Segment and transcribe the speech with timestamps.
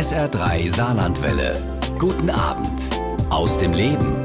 [0.00, 1.52] SR3 Saarlandwelle.
[1.98, 2.80] Guten Abend
[3.28, 4.16] aus dem Leben.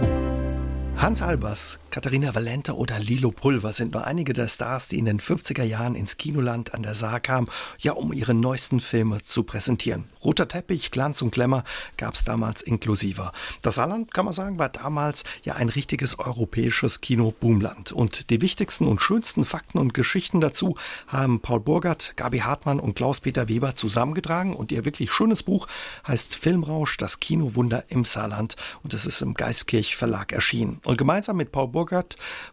[0.96, 5.22] Hans Albers, Katharina Valente oder Lilo Pulver sind nur einige der Stars, die in den
[5.22, 7.48] 50er Jahren ins Kinoland an der Saar kamen,
[7.80, 10.04] ja, um ihre neuesten Filme zu präsentieren.
[10.22, 11.64] Roter Teppich, Glanz und Glamour
[11.96, 13.32] gab es damals inklusiver.
[13.62, 17.94] Das Saarland, kann man sagen, war damals ja ein richtiges europäisches Kino-Boomland.
[17.94, 20.76] Und die wichtigsten und schönsten Fakten und Geschichten dazu
[21.08, 24.54] haben Paul Burgert, Gabi Hartmann und Klaus-Peter Weber zusammengetragen.
[24.54, 25.68] Und ihr wirklich schönes Buch
[26.06, 28.58] heißt Filmrausch, das Kinowunder im Saarland.
[28.84, 30.82] Und es ist im Geistkirch Verlag erschienen.
[30.84, 31.85] Und gemeinsam mit Paul Burgert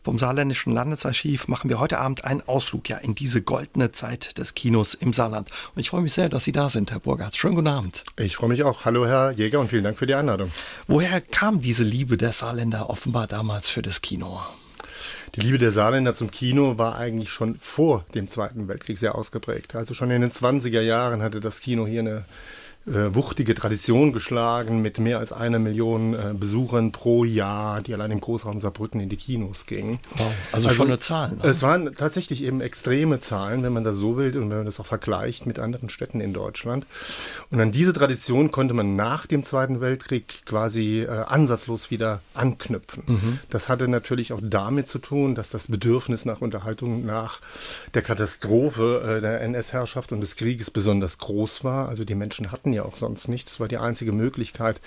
[0.02, 4.54] vom Saarländischen Landesarchiv machen wir heute Abend einen Ausflug ja in diese goldene Zeit des
[4.54, 5.50] Kinos im Saarland.
[5.74, 7.36] Und ich freue mich sehr, dass Sie da sind, Herr Burgert.
[7.36, 8.04] Schönen guten Abend.
[8.16, 8.84] Ich freue mich auch.
[8.84, 10.50] Hallo, Herr Jäger, und vielen Dank für die Einladung.
[10.86, 14.40] Woher kam diese Liebe der Saarländer offenbar damals für das Kino?
[15.34, 19.74] Die Liebe der Saarländer zum Kino war eigentlich schon vor dem Zweiten Weltkrieg sehr ausgeprägt.
[19.74, 22.24] Also schon in den 20er Jahren hatte das Kino hier eine
[22.86, 28.10] äh, wuchtige Tradition geschlagen mit mehr als einer Million äh, Besuchern pro Jahr, die allein
[28.10, 30.00] im Großraum Saarbrücken in die Kinos gingen.
[30.16, 30.32] Wow.
[30.52, 31.30] Also, also schon eine Zahl.
[31.30, 31.44] Ne?
[31.44, 34.80] Es waren tatsächlich eben extreme Zahlen, wenn man das so will und wenn man das
[34.80, 36.86] auch vergleicht mit anderen Städten in Deutschland.
[37.50, 43.04] Und an diese Tradition konnte man nach dem Zweiten Weltkrieg quasi äh, ansatzlos wieder anknüpfen.
[43.06, 43.38] Mhm.
[43.48, 47.40] Das hatte natürlich auch damit zu tun, dass das Bedürfnis nach Unterhaltung nach
[47.94, 51.88] der Katastrophe äh, der NS-Herrschaft und des Krieges besonders groß war.
[51.88, 53.52] Also die Menschen hatten hatten ja auch sonst nichts.
[53.52, 54.80] Es war die einzige Möglichkeit,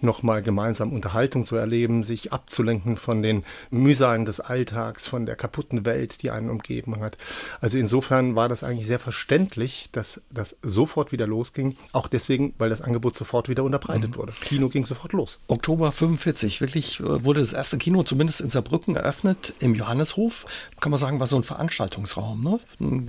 [0.00, 5.84] nochmal gemeinsam Unterhaltung zu erleben, sich abzulenken von den Mühsalen des Alltags, von der kaputten
[5.84, 7.16] Welt, die einen umgeben hat.
[7.60, 11.76] Also insofern war das eigentlich sehr verständlich, dass das sofort wieder losging.
[11.92, 14.16] Auch deswegen, weil das Angebot sofort wieder unterbreitet mhm.
[14.16, 14.32] wurde.
[14.40, 15.40] Kino ging sofort los.
[15.46, 20.46] Oktober 45, wirklich äh, wurde das erste Kino zumindest in Saarbrücken eröffnet, im Johanneshof.
[20.80, 22.42] Kann man sagen, war so ein Veranstaltungsraum.
[22.42, 23.04] Ne?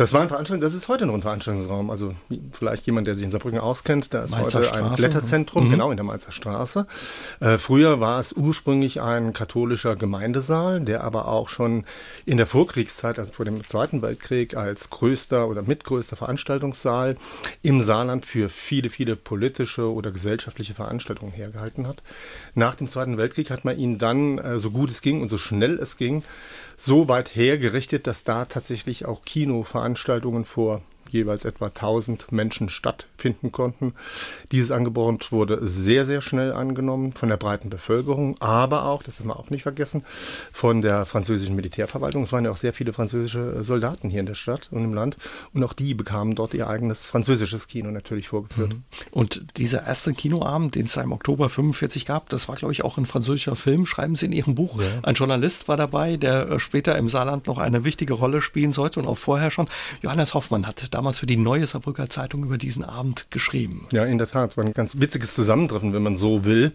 [0.00, 1.90] Das war ein Veranstaltung, das ist heute noch ein Veranstaltungsraum.
[1.90, 2.14] Also
[2.52, 4.84] vielleicht jemand, der sich in Saarbrücken auskennt, da ist Mainzer heute Straße.
[4.86, 5.72] ein Blätterzentrum, mhm.
[5.72, 6.86] genau in der Mainzer Straße.
[7.40, 11.84] Äh, früher war es ursprünglich ein katholischer Gemeindesaal, der aber auch schon
[12.24, 17.18] in der Vorkriegszeit, also vor dem Zweiten Weltkrieg, als größter oder mitgrößter Veranstaltungssaal
[17.60, 22.02] im Saarland für viele, viele politische oder gesellschaftliche Veranstaltungen hergehalten hat.
[22.54, 25.36] Nach dem Zweiten Weltkrieg hat man ihn dann, äh, so gut es ging und so
[25.36, 26.22] schnell es ging,
[26.80, 30.80] so weit hergerichtet, dass da tatsächlich auch Kinoveranstaltungen vor
[31.12, 33.94] jeweils etwa 1000 Menschen stattfinden konnten.
[34.52, 39.26] Dieses Angebot wurde sehr, sehr schnell angenommen von der breiten Bevölkerung, aber auch, das darf
[39.26, 40.04] man auch nicht vergessen,
[40.52, 42.22] von der französischen Militärverwaltung.
[42.22, 45.16] Es waren ja auch sehr viele französische Soldaten hier in der Stadt und im Land
[45.52, 48.70] und auch die bekamen dort ihr eigenes französisches Kino natürlich vorgeführt.
[48.70, 48.82] Mhm.
[49.10, 52.98] Und dieser erste Kinoabend, den es im Oktober 45 gab, das war, glaube ich, auch
[52.98, 54.80] ein französischer Film, schreiben Sie in Ihrem Buch.
[54.80, 54.86] Ja.
[55.02, 59.00] Ein Journalist war dabei, der äh, später im Saarland noch eine wichtige Rolle spielen sollte
[59.00, 59.68] und auch vorher schon.
[60.02, 63.86] Johannes Hoffmann hat da damals für die Neue Saarbrücker Zeitung über diesen Abend geschrieben.
[63.90, 64.58] Ja, in der Tat.
[64.58, 66.72] War ein ganz witziges Zusammentreffen, wenn man so will.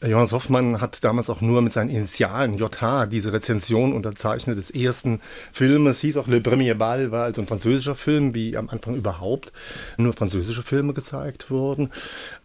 [0.00, 4.70] Äh, Johannes Hoffmann hat damals auch nur mit seinen Initialen JH diese Rezension unterzeichnet des
[4.70, 5.20] ersten
[5.50, 5.98] Filmes.
[5.98, 9.50] Hieß auch Le Premier Ball, war also ein französischer Film, wie am Anfang überhaupt
[9.96, 11.90] nur französische Filme gezeigt wurden.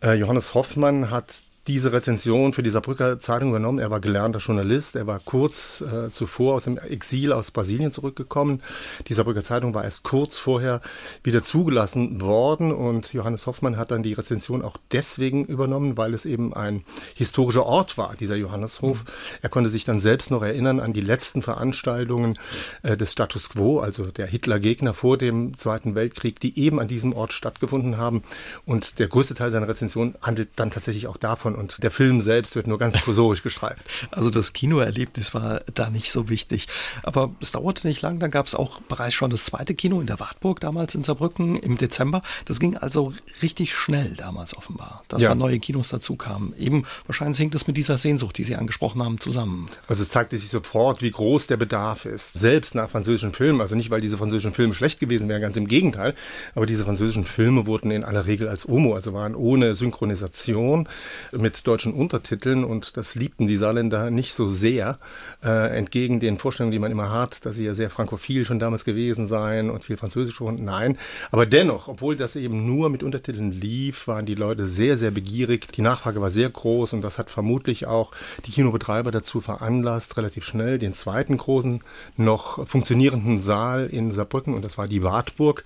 [0.01, 3.77] Äh, Johannes Hoffmann hat diese Rezension für die Saarbrücker Zeitung übernommen.
[3.77, 4.95] Er war gelernter Journalist.
[4.95, 8.63] Er war kurz äh, zuvor aus dem Exil aus Brasilien zurückgekommen.
[9.07, 10.81] Die Saarbrücker Zeitung war erst kurz vorher
[11.21, 16.25] wieder zugelassen worden und Johannes Hoffmann hat dann die Rezension auch deswegen übernommen, weil es
[16.25, 19.03] eben ein historischer Ort war, dieser Johanneshof.
[19.03, 19.09] Mhm.
[19.43, 22.39] Er konnte sich dann selbst noch erinnern an die letzten Veranstaltungen
[22.81, 27.13] äh, des Status Quo, also der Hitlergegner vor dem Zweiten Weltkrieg, die eben an diesem
[27.13, 28.23] Ort stattgefunden haben.
[28.65, 32.55] Und der größte Teil seiner Rezension handelt dann tatsächlich auch davon und der Film selbst
[32.55, 33.83] wird nur ganz prosorisch gestreift.
[34.11, 36.67] Also das Kinoerlebnis war da nicht so wichtig.
[37.03, 40.07] Aber es dauerte nicht lang, dann gab es auch bereits schon das zweite Kino in
[40.07, 42.21] der Wartburg, damals in Saarbrücken im Dezember.
[42.45, 45.29] Das ging also richtig schnell damals offenbar, dass ja.
[45.29, 46.53] da neue Kinos dazu kamen.
[46.57, 49.67] Eben wahrscheinlich hängt es mit dieser Sehnsucht, die Sie angesprochen haben, zusammen.
[49.87, 52.33] Also es zeigte sich sofort, wie groß der Bedarf ist.
[52.33, 55.67] Selbst nach französischen Filmen, also nicht, weil diese französischen Filme schlecht gewesen wären, ganz im
[55.67, 56.15] Gegenteil,
[56.55, 60.87] aber diese französischen Filme wurden in aller Regel als Omo, also waren ohne Synchronisation
[61.31, 64.99] mit mit deutschen Untertiteln und das liebten die Saarländer nicht so sehr,
[65.43, 68.85] äh, entgegen den Vorstellungen, die man immer hat, dass sie ja sehr frankophil schon damals
[68.85, 70.63] gewesen seien und viel Französisch schon.
[70.63, 70.95] Nein,
[71.31, 75.71] aber dennoch, obwohl das eben nur mit Untertiteln lief, waren die Leute sehr, sehr begierig.
[75.71, 78.11] Die Nachfrage war sehr groß und das hat vermutlich auch
[78.45, 81.81] die Kinobetreiber dazu veranlasst, relativ schnell den zweiten großen
[82.15, 85.65] noch funktionierenden Saal in Saarbrücken und das war die Wartburg,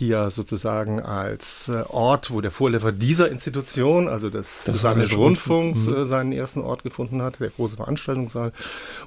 [0.00, 5.18] die ja sozusagen als äh, Ort, wo der Vorläufer dieser Institution, also das, das war
[5.18, 5.94] Bayerischen Rundfunks mhm.
[5.94, 8.52] äh, seinen ersten Ort gefunden hat, der große Veranstaltungssaal.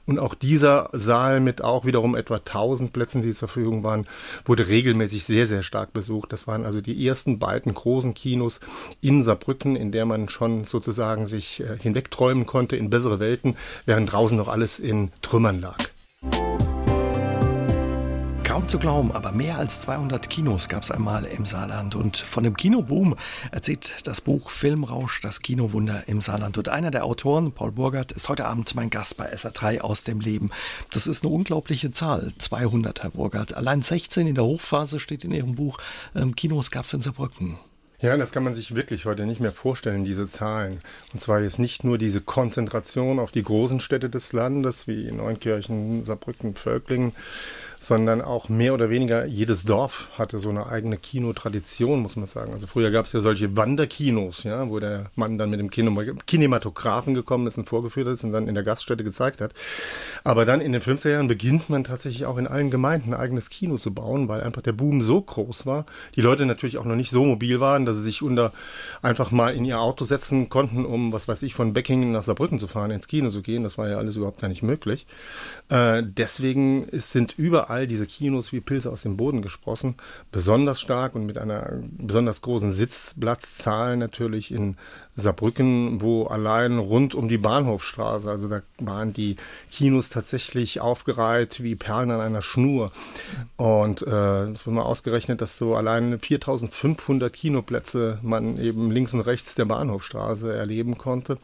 [0.05, 4.07] Und auch dieser Saal mit auch wiederum etwa 1000 Plätzen, die zur Verfügung waren,
[4.45, 6.31] wurde regelmäßig sehr, sehr stark besucht.
[6.33, 8.59] Das waren also die ersten beiden großen Kinos
[9.01, 13.55] in Saarbrücken, in der man schon sozusagen sich äh, hinwegträumen konnte in bessere Welten,
[13.85, 15.77] während draußen noch alles in Trümmern lag.
[18.55, 21.93] Kaum zu glauben, aber mehr als 200 Kinos gab es einmal im Saarland.
[21.93, 23.17] Und von dem Kinoboom
[23.51, 26.57] erzählt das Buch Filmrausch, das Kinowunder im Saarland.
[26.57, 30.21] Und einer der Autoren, Paul Burgert, ist heute Abend mein Gast bei SA3 aus dem
[30.21, 30.51] Leben.
[30.93, 33.53] Das ist eine unglaubliche Zahl, 200, Herr Burgert.
[33.53, 35.77] Allein 16 in der Hochphase steht in Ihrem Buch.
[36.15, 37.57] Ähm, Kinos gab es in Saarbrücken.
[38.01, 40.79] Ja, das kann man sich wirklich heute nicht mehr vorstellen, diese Zahlen.
[41.13, 46.03] Und zwar jetzt nicht nur diese Konzentration auf die großen Städte des Landes, wie Neunkirchen,
[46.03, 47.13] Saarbrücken, Völklingen,
[47.85, 52.51] sondern auch mehr oder weniger jedes Dorf hatte so eine eigene Kinotradition, muss man sagen.
[52.51, 57.13] Also früher gab es ja solche Wanderkinos, ja, wo der Mann dann mit dem Kinematografen
[57.13, 59.53] gekommen ist und vorgeführt ist und dann in der Gaststätte gezeigt hat.
[60.23, 63.49] Aber dann in den 50er Jahren beginnt man tatsächlich auch in allen Gemeinden ein eigenes
[63.49, 65.85] Kino zu bauen, weil einfach der Boom so groß war.
[66.15, 68.51] Die Leute natürlich auch noch nicht so mobil waren, dass sie sich unter
[69.03, 72.57] einfach mal in ihr Auto setzen konnten, um, was weiß ich, von Beckingen nach Saarbrücken
[72.57, 73.63] zu fahren, ins Kino zu gehen.
[73.63, 75.05] Das war ja alles überhaupt gar nicht möglich.
[75.69, 79.95] Äh, deswegen sind überall all diese Kinos wie Pilze aus dem Boden gesprossen,
[80.31, 84.77] besonders stark und mit einer besonders großen Sitzplatzzahl natürlich in
[85.17, 89.35] Saarbrücken, wo allein rund um die Bahnhofstraße, also da waren die
[89.71, 92.91] Kinos tatsächlich aufgereiht wie Perlen an einer Schnur.
[93.57, 99.21] Und äh, es wurde mal ausgerechnet, dass so allein 4500 Kinoplätze man eben links und
[99.21, 101.37] rechts der Bahnhofstraße erleben konnte.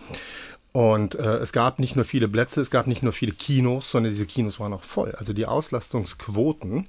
[0.74, 4.12] Und äh, es gab nicht nur viele Plätze, es gab nicht nur viele Kinos, sondern
[4.12, 5.14] diese Kinos waren auch voll.
[5.18, 6.88] Also die Auslastungsquoten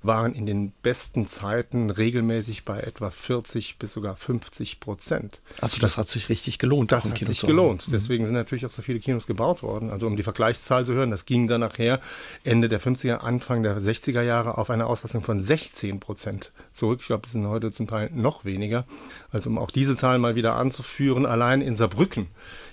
[0.00, 5.40] waren in den besten Zeiten regelmäßig bei etwa 40 bis sogar 50 Prozent.
[5.60, 6.92] Also das hat sich richtig gelohnt.
[6.92, 7.88] Das hat Kino sich gelohnt.
[7.88, 7.92] Mhm.
[7.92, 9.90] Deswegen sind natürlich auch so viele Kinos gebaut worden.
[9.90, 12.00] Also um die Vergleichszahl zu hören, das ging dann nachher
[12.44, 17.00] Ende der 50er, Anfang der 60er Jahre auf eine Auslastung von 16 Prozent zurück.
[17.00, 18.84] Ich glaube, das sind heute zum Teil noch weniger.
[19.32, 22.28] Also um auch diese Zahlen mal wieder anzuführen, allein in Saarbrücken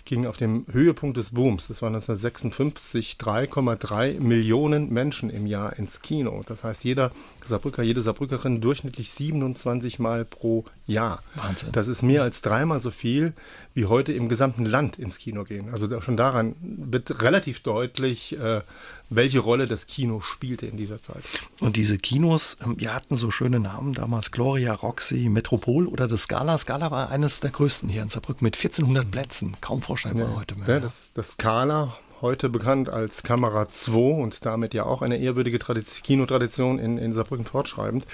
[0.06, 6.02] gingen auf dem Höhepunkt des Booms, das war 1956, 3,3 Millionen Menschen im Jahr ins
[6.02, 6.44] Kino.
[6.46, 7.12] Das heißt, jeder
[7.44, 11.24] Saarbrücker, jede Saarbrückerin durchschnittlich 27 Mal pro Jahr.
[11.36, 11.70] Wahnsinn.
[11.72, 13.34] Das ist mehr als dreimal so viel,
[13.76, 15.70] wie heute im gesamten Land ins Kino gehen.
[15.70, 18.62] Also schon daran wird relativ deutlich, äh,
[19.10, 21.24] welche Rolle das Kino spielte in dieser Zeit.
[21.60, 26.24] Und diese Kinos, ähm, die hatten so schöne Namen damals, Gloria, Roxy, Metropol oder das
[26.24, 26.58] Scala.
[26.58, 29.58] Scala war eines der größten hier in Saarbrücken mit 1400 Plätzen.
[29.60, 30.68] Kaum vorstellbar ja, heute mehr.
[30.68, 35.60] Ja, das, das Scala heute bekannt als Kamera 2 und damit ja auch eine ehrwürdige
[35.60, 38.06] Tradition, Kinotradition in, in Saarbrücken fortschreibend.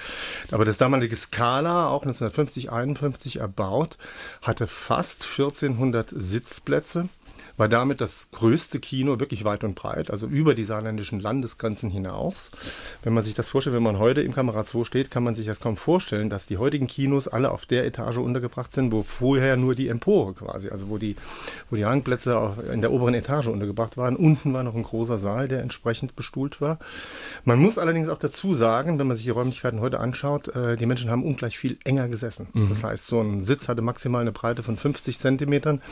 [0.50, 3.96] Aber das damalige Scala, auch 1950, 51 erbaut,
[4.40, 7.08] hatte fast 1400 Sitzplätze
[7.56, 12.50] war damit das größte Kino wirklich weit und breit, also über die saarländischen Landesgrenzen hinaus.
[13.02, 15.46] Wenn man sich das vorstellt, wenn man heute im Kamera 2 steht, kann man sich
[15.46, 19.56] das kaum vorstellen, dass die heutigen Kinos alle auf der Etage untergebracht sind, wo vorher
[19.56, 21.16] nur die Empore quasi, also wo die,
[21.70, 24.16] wo die Rangplätze in der oberen Etage untergebracht waren.
[24.16, 26.78] Unten war noch ein großer Saal, der entsprechend bestuhlt war.
[27.44, 30.86] Man muss allerdings auch dazu sagen, wenn man sich die Räumlichkeiten heute anschaut, äh, die
[30.86, 32.48] Menschen haben ungleich viel enger gesessen.
[32.52, 32.68] Mhm.
[32.68, 35.82] Das heißt, so ein Sitz hatte maximal eine Breite von 50 Zentimetern.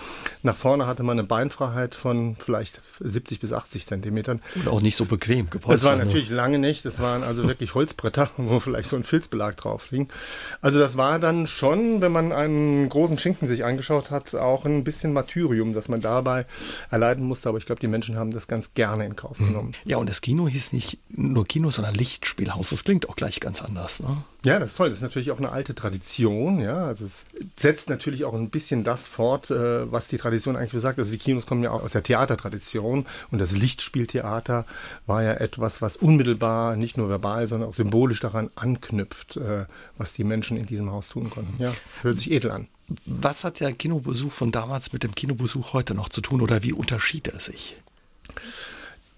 [0.43, 4.41] Nach vorne hatte man eine Bein Beinfreiheit von vielleicht 70 bis 80 Zentimetern.
[4.55, 5.93] Und auch nicht so bequem gepolstert.
[5.93, 6.85] Das war natürlich lange nicht.
[6.85, 10.13] Das waren also wirklich Holzbretter, wo vielleicht so ein Filzbelag drauf liegt.
[10.61, 14.85] Also das war dann schon, wenn man einen großen Schinken sich angeschaut hat, auch ein
[14.85, 16.47] bisschen Martyrium, das man dabei
[16.91, 17.49] erleiden musste.
[17.49, 19.47] Aber ich glaube, die Menschen haben das ganz gerne in Kauf mhm.
[19.49, 19.73] genommen.
[19.85, 22.71] Ja, und das Kino hieß nicht nur Kino, sondern Lichtspielhaus.
[22.71, 24.03] Das klingt auch gleich ganz anders.
[24.03, 24.25] Ne?
[24.45, 24.89] Ja, das ist toll.
[24.89, 26.61] Das ist natürlich auch eine alte Tradition.
[26.61, 27.27] Ja, also es
[27.57, 30.99] setzt natürlich auch ein bisschen das fort, äh, was die Tradition eigentlich besagt.
[30.99, 34.67] Also die Kinos kommen ja auch aus der Theatertradition und das Lichtspieltheater
[35.07, 39.67] war ja etwas, was unmittelbar, nicht nur verbal, sondern auch symbolisch daran anknüpft, äh,
[39.97, 41.61] was die Menschen in diesem Haus tun konnten.
[41.63, 42.69] Ja, das hört sich edel an.
[43.07, 46.73] Was hat der Kinobesuch von damals mit dem Kinobesuch heute noch zu tun oder wie
[46.73, 47.77] unterschied er sich?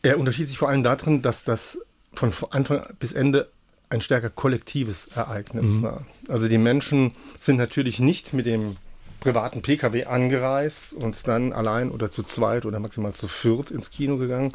[0.02, 1.78] Er unterschied sich vor allem darin, dass das
[2.14, 3.50] von Anfang bis Ende
[3.88, 5.82] ein stärker kollektives Ereignis mhm.
[5.82, 6.06] war.
[6.28, 8.76] Also die Menschen sind natürlich nicht mit dem
[9.22, 14.16] privaten Pkw angereist und dann allein oder zu zweit oder maximal zu viert ins Kino
[14.16, 14.52] gegangen,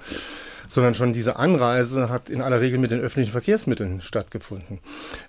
[0.67, 4.79] sondern schon diese Anreise hat in aller Regel mit den öffentlichen Verkehrsmitteln stattgefunden.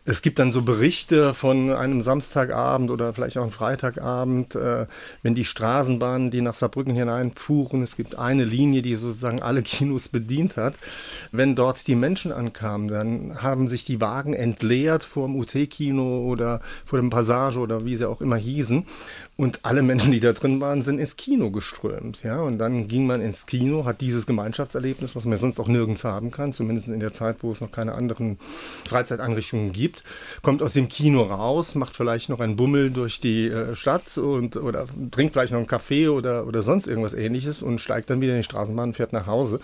[0.04, 4.86] Es gibt dann so Berichte von einem Samstagabend oder vielleicht auch einem Freitagabend, äh,
[5.22, 10.08] wenn die Straßenbahnen, die nach Saarbrücken hineinfuhren, es gibt eine Linie, die sozusagen alle Kinos
[10.08, 10.74] bedient hat.
[11.32, 16.60] Wenn dort die Menschen ankamen, dann haben sich die Wagen entleert vor dem UT-Kino oder
[16.84, 18.86] vor dem Passage oder wie sie auch immer hießen.
[19.36, 22.24] Und alle Menschen, die da drin waren, sind ins Kino geströmt.
[22.24, 22.40] Ja?
[22.40, 26.30] Und dann ging man ins Kino, hat dieses Gemeinschaftserlebnis, was man sonst auch nirgends haben
[26.30, 28.38] kann, zumindest in der Zeit, wo es noch keine anderen
[28.86, 30.04] Freizeiteinrichtungen gibt,
[30.42, 34.56] kommt aus dem Kino raus, macht vielleicht noch einen Bummel durch die äh, Stadt und
[34.56, 38.32] oder trinkt vielleicht noch einen Kaffee oder, oder sonst irgendwas ähnliches und steigt dann wieder
[38.32, 39.60] in die Straßenbahn und fährt nach Hause.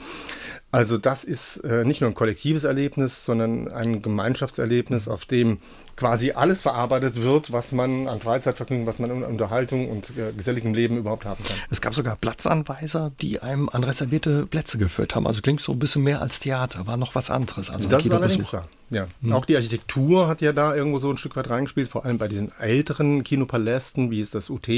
[0.71, 5.59] Also das ist äh, nicht nur ein kollektives Erlebnis, sondern ein Gemeinschaftserlebnis, auf dem
[5.97, 10.75] quasi alles verarbeitet wird, was man an Freizeitvergnügen, was man an Unterhaltung und äh, geselligem
[10.75, 11.57] Leben überhaupt haben kann.
[11.71, 15.27] Es gab sogar Platzanweiser, die einem an reservierte Plätze geführt haben.
[15.27, 17.71] Also klingt so ein bisschen mehr als Theater, war noch was anderes.
[17.71, 18.65] Also das allerdings wahr.
[18.91, 19.33] Ja, mhm.
[19.33, 22.29] auch die Architektur hat ja da irgendwo so ein Stück weit reingespielt, vor allem bei
[22.29, 24.69] diesen älteren Kinopalästen, wie es das UT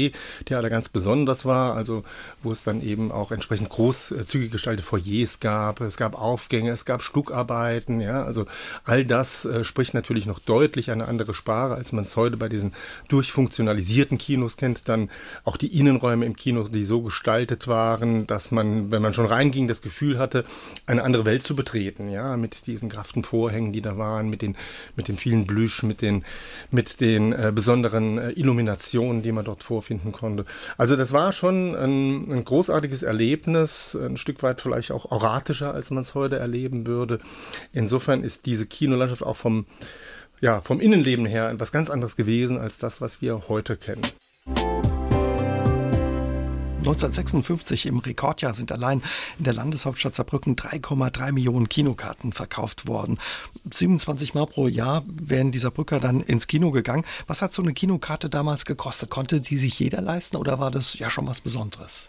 [0.45, 2.03] Theater ganz besonders war, also
[2.41, 7.01] wo es dann eben auch entsprechend großzügig gestaltete Foyers gab, es gab Aufgänge, es gab
[7.01, 8.45] Stuckarbeiten, ja, also
[8.85, 12.49] all das äh, spricht natürlich noch deutlich eine andere Sprache, als man es heute bei
[12.49, 12.73] diesen
[13.07, 15.09] durchfunktionalisierten Kinos kennt, dann
[15.43, 19.67] auch die Innenräume im Kino, die so gestaltet waren, dass man, wenn man schon reinging,
[19.67, 20.45] das Gefühl hatte,
[20.85, 24.55] eine andere Welt zu betreten, ja, mit diesen graften Vorhängen, die da waren, mit den,
[24.95, 26.25] mit den vielen Blüsch, mit den,
[26.71, 30.45] mit den äh, besonderen äh, Illuminationen, die man dort vorfinden konnte.
[30.77, 35.91] Also das war schon ein, ein großartiges Erlebnis, ein Stück weit vielleicht auch oratischer, als
[35.91, 37.19] man es heute erleben würde.
[37.73, 39.65] Insofern ist diese Kinolandschaft auch vom,
[40.41, 44.03] ja, vom Innenleben her etwas ganz anderes gewesen als das, was wir heute kennen.
[46.87, 49.01] 1956 im Rekordjahr sind allein
[49.37, 53.17] in der Landeshauptstadt Saarbrücken 3,3 Millionen Kinokarten verkauft worden.
[53.69, 57.03] 27 Mal pro Jahr wären dieser Brücker dann ins Kino gegangen.
[57.25, 59.09] Was hat so eine Kinokarte damals gekostet?
[59.09, 62.07] Konnte die sich jeder leisten oder war das ja schon was Besonderes?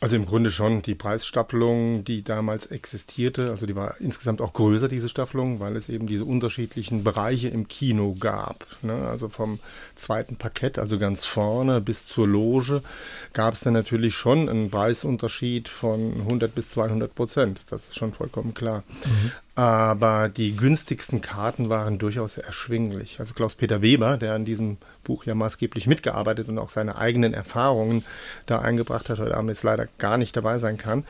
[0.00, 4.86] Also im Grunde schon die Preisstaffelung, die damals existierte, also die war insgesamt auch größer,
[4.86, 8.64] diese Staffelung, weil es eben diese unterschiedlichen Bereiche im Kino gab.
[8.82, 8.94] Ne?
[9.08, 9.58] Also vom
[9.96, 12.82] zweiten Parkett, also ganz vorne bis zur Loge,
[13.32, 17.62] gab es dann natürlich schon einen Preisunterschied von 100 bis 200 Prozent.
[17.70, 18.84] Das ist schon vollkommen klar.
[19.04, 19.32] Mhm.
[19.58, 23.18] Aber die günstigsten Karten waren durchaus erschwinglich.
[23.18, 28.04] Also Klaus-Peter Weber, der an diesem Buch ja maßgeblich mitgearbeitet und auch seine eigenen Erfahrungen
[28.46, 31.04] da eingebracht hat, heute Abend jetzt leider gar nicht dabei sein kann,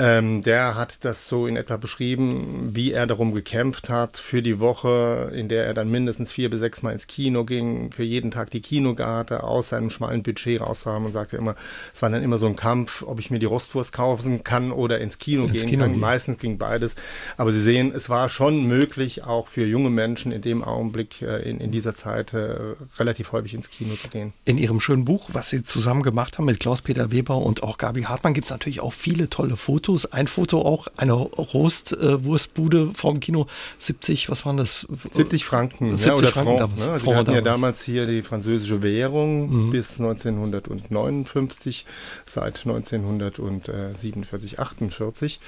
[0.00, 4.58] ähm, der hat das so in etwa beschrieben, wie er darum gekämpft hat für die
[4.58, 8.32] Woche, in der er dann mindestens vier bis sechs Mal ins Kino ging, für jeden
[8.32, 11.54] Tag die Kinogarte aus seinem schmalen Budget rauszuhaben und sagte immer,
[11.92, 14.98] es war dann immer so ein Kampf, ob ich mir die Rostwurst kaufen kann oder
[14.98, 15.92] ins Kino ins gehen Kino kann.
[15.92, 16.00] Gehen.
[16.00, 16.96] Meistens ging beides.
[17.36, 21.48] Aber Sie sehen, es war schon möglich, auch für junge Menschen in dem Augenblick, äh,
[21.48, 24.32] in, in dieser Zeit, äh, relativ häufig ins Kino zu gehen.
[24.44, 28.02] In Ihrem schönen Buch, was Sie zusammen gemacht haben mit Klaus-Peter Weber und auch Gabi
[28.02, 30.06] Hartmann, gibt es natürlich auch viele tolle Fotos Fotos.
[30.12, 33.46] Ein Foto auch, eine Rostwurstbude äh, vorm Kino.
[33.78, 34.86] 70, was waren das?
[35.12, 36.86] 70 Franken, 70 ja, oder Franken Franc, damals.
[36.86, 36.92] Ne?
[36.92, 37.44] Also wir hatten damals.
[37.44, 39.70] ja damals hier die französische Währung mhm.
[39.70, 41.84] bis 1959,
[42.24, 45.40] seit 1947, 48.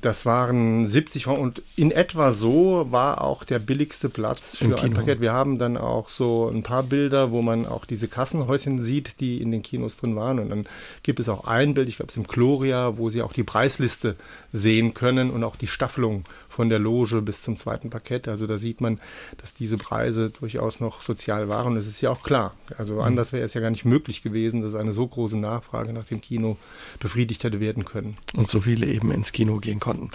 [0.00, 4.94] Das waren 70 Franken und in etwa so war auch der billigste Platz für ein
[4.94, 5.20] Paket.
[5.20, 9.42] Wir haben dann auch so ein paar Bilder, wo man auch diese Kassenhäuschen sieht, die
[9.42, 10.38] in den Kinos drin waren.
[10.38, 10.66] Und dann
[11.02, 13.42] gibt es auch ein Bild, ich glaube es ist im Gloria, wo Sie auch die
[13.42, 14.14] Preisliste
[14.52, 16.22] sehen können und auch die Staffelung
[16.58, 18.26] von der Loge bis zum zweiten Parkett.
[18.26, 18.98] Also da sieht man,
[19.36, 21.76] dass diese Preise durchaus noch sozial waren.
[21.76, 22.56] Das ist ja auch klar.
[22.76, 23.02] Also mhm.
[23.02, 26.20] anders wäre es ja gar nicht möglich gewesen, dass eine so große Nachfrage nach dem
[26.20, 26.56] Kino
[26.98, 28.16] befriedigt hätte werden können.
[28.34, 30.10] Und so viele eben ins Kino gehen konnten.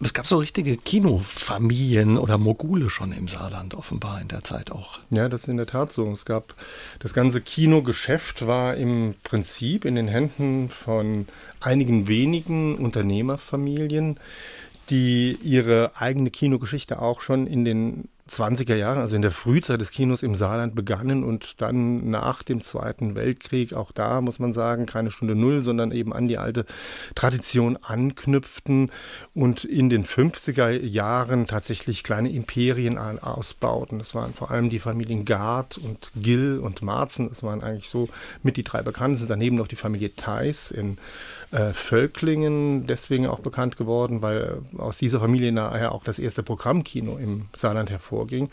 [0.00, 5.00] Es gab so richtige Kinofamilien oder Mogule schon im Saarland offenbar in der Zeit auch.
[5.10, 6.08] Ja, das ist in der Tat so.
[6.12, 6.54] Es gab
[7.00, 11.26] das ganze Kinogeschäft war im Prinzip in den Händen von
[11.58, 14.20] einigen wenigen Unternehmerfamilien,
[14.90, 19.90] die ihre eigene Kinogeschichte auch schon in den 20er Jahren, also in der Frühzeit des
[19.90, 24.86] Kinos im Saarland begannen und dann nach dem Zweiten Weltkrieg, auch da muss man sagen,
[24.86, 26.66] keine Stunde Null, sondern eben an die alte
[27.14, 28.90] Tradition anknüpften
[29.34, 33.98] und in den 50er Jahren tatsächlich kleine Imperien ausbauten.
[33.98, 38.08] Das waren vor allem die Familien Gard und Gill und Marzen, das waren eigentlich so
[38.42, 39.28] mit die drei bekanntesten.
[39.28, 40.98] Daneben noch die Familie Theis in
[41.50, 47.16] äh, Völklingen deswegen auch bekannt geworden, weil aus dieser Familie nachher auch das erste Programmkino
[47.16, 48.50] im Saarland hervor vorging.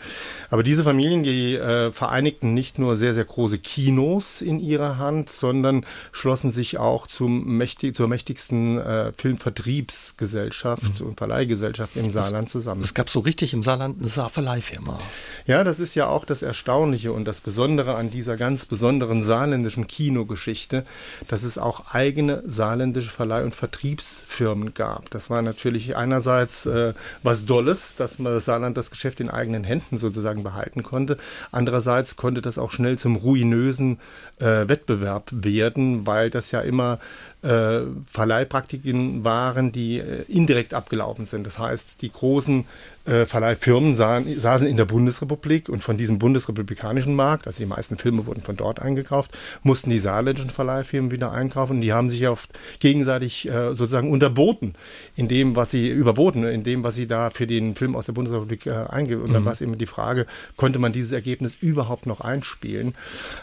[0.49, 5.29] Aber diese Familien, die äh, vereinigten nicht nur sehr, sehr große Kinos in ihrer Hand,
[5.29, 11.07] sondern schlossen sich auch zum mächtig, zur mächtigsten äh, Filmvertriebsgesellschaft mhm.
[11.07, 12.81] und Verleihgesellschaft im Saarland zusammen.
[12.81, 14.99] Es gab so richtig im Saarland eine Saarverleihfirma.
[15.47, 19.87] Ja, das ist ja auch das Erstaunliche und das Besondere an dieser ganz besonderen saarländischen
[19.87, 20.85] Kinogeschichte,
[21.27, 22.43] dass es auch eigene
[22.85, 25.09] saarländische Verleih- und Vertriebsfirmen gab.
[25.09, 29.63] Das war natürlich einerseits äh, was Dolles, dass man das Saarland das Geschäft in eigenen
[29.63, 31.17] Händen sozusagen behalten konnte.
[31.51, 33.99] Andererseits konnte das auch schnell zum ruinösen
[34.39, 36.99] äh, Wettbewerb werden, weil das ja immer
[37.45, 41.45] äh, Verleihpraktiken waren, die äh, indirekt abgelaufen sind.
[41.45, 42.65] Das heißt, die großen
[43.05, 47.97] äh, Verleihfirmen sahen, saßen in der Bundesrepublik und von diesem bundesrepublikanischen Markt, also die meisten
[47.97, 51.81] Filme wurden von dort eingekauft, mussten die saarländischen Verleihfirmen wieder einkaufen.
[51.81, 52.49] Die haben sich oft
[52.79, 54.73] gegenseitig äh, sozusagen unterboten
[55.15, 58.13] in dem, was sie überboten, in dem, was sie da für den Film aus der
[58.13, 59.21] Bundesrepublik äh, eingeben.
[59.21, 59.45] Und dann mhm.
[59.45, 60.25] war es immer die Frage,
[60.55, 62.95] konnte man dieses Ergebnis überhaupt noch einspielen?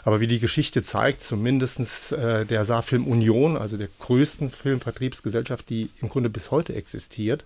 [0.03, 5.89] Aber wie die Geschichte zeigt, zumindest äh, der Saarfilm Union, also der größten Filmvertriebsgesellschaft, die
[6.01, 7.45] im Grunde bis heute existiert,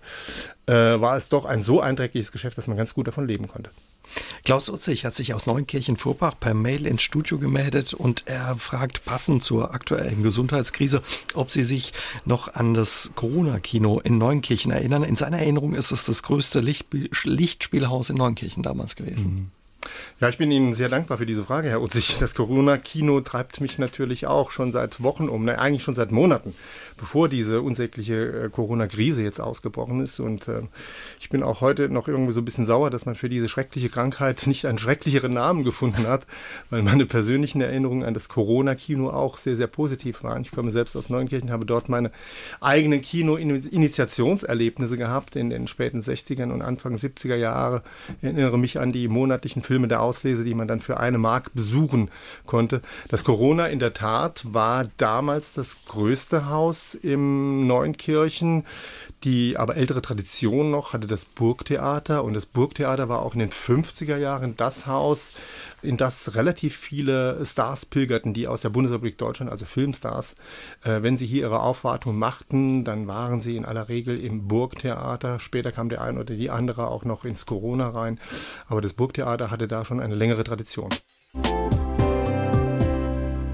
[0.66, 3.70] äh, war es doch ein so einträgliches Geschäft, dass man ganz gut davon leben konnte.
[4.44, 9.42] Klaus Utzig hat sich aus Neunkirchen-Vorbach per Mail ins Studio gemeldet und er fragt passend
[9.42, 11.02] zur aktuellen Gesundheitskrise,
[11.34, 11.92] ob Sie sich
[12.24, 15.04] noch an das Corona-Kino in Neunkirchen erinnern.
[15.04, 16.86] In seiner Erinnerung ist es das größte Licht
[17.24, 19.34] Lichtspielhaus in Neunkirchen damals gewesen.
[19.34, 19.50] Mhm.
[20.20, 22.16] Ja, ich bin Ihnen sehr dankbar für diese Frage, Herr Utzig.
[22.18, 26.54] Das Corona-Kino treibt mich natürlich auch schon seit Wochen um, ne, eigentlich schon seit Monaten,
[26.96, 30.18] bevor diese unsägliche äh, Corona-Krise jetzt ausgebrochen ist.
[30.18, 30.62] Und äh,
[31.20, 33.90] ich bin auch heute noch irgendwie so ein bisschen sauer, dass man für diese schreckliche
[33.90, 36.26] Krankheit nicht einen schrecklicheren Namen gefunden hat,
[36.70, 40.42] weil meine persönlichen Erinnerungen an das Corona-Kino auch sehr, sehr positiv waren.
[40.42, 42.10] Ich komme selbst aus Neunkirchen, habe dort meine
[42.60, 47.84] eigenen Kino-Initiationserlebnisse gehabt in den späten 60ern und Anfang 70er Jahre.
[48.18, 51.54] Ich erinnere mich an die monatlichen Filme der Auslese, die man dann für eine Mark
[51.54, 52.10] besuchen
[52.46, 52.82] konnte.
[53.08, 58.64] Das Corona in der Tat war damals das größte Haus im Neunkirchen.
[59.24, 63.50] Die aber ältere Tradition noch hatte das Burgtheater und das Burgtheater war auch in den
[63.50, 65.32] 50er Jahren das Haus,
[65.82, 70.36] in das relativ viele Stars pilgerten, die aus der Bundesrepublik Deutschland, also Filmstars.
[70.84, 75.40] Äh, wenn sie hier ihre Aufwartung machten, dann waren sie in aller Regel im Burgtheater.
[75.40, 78.20] Später kam der eine oder die andere auch noch ins Corona rein.
[78.66, 80.88] Aber das Burgtheater hatte da schon eine längere Tradition.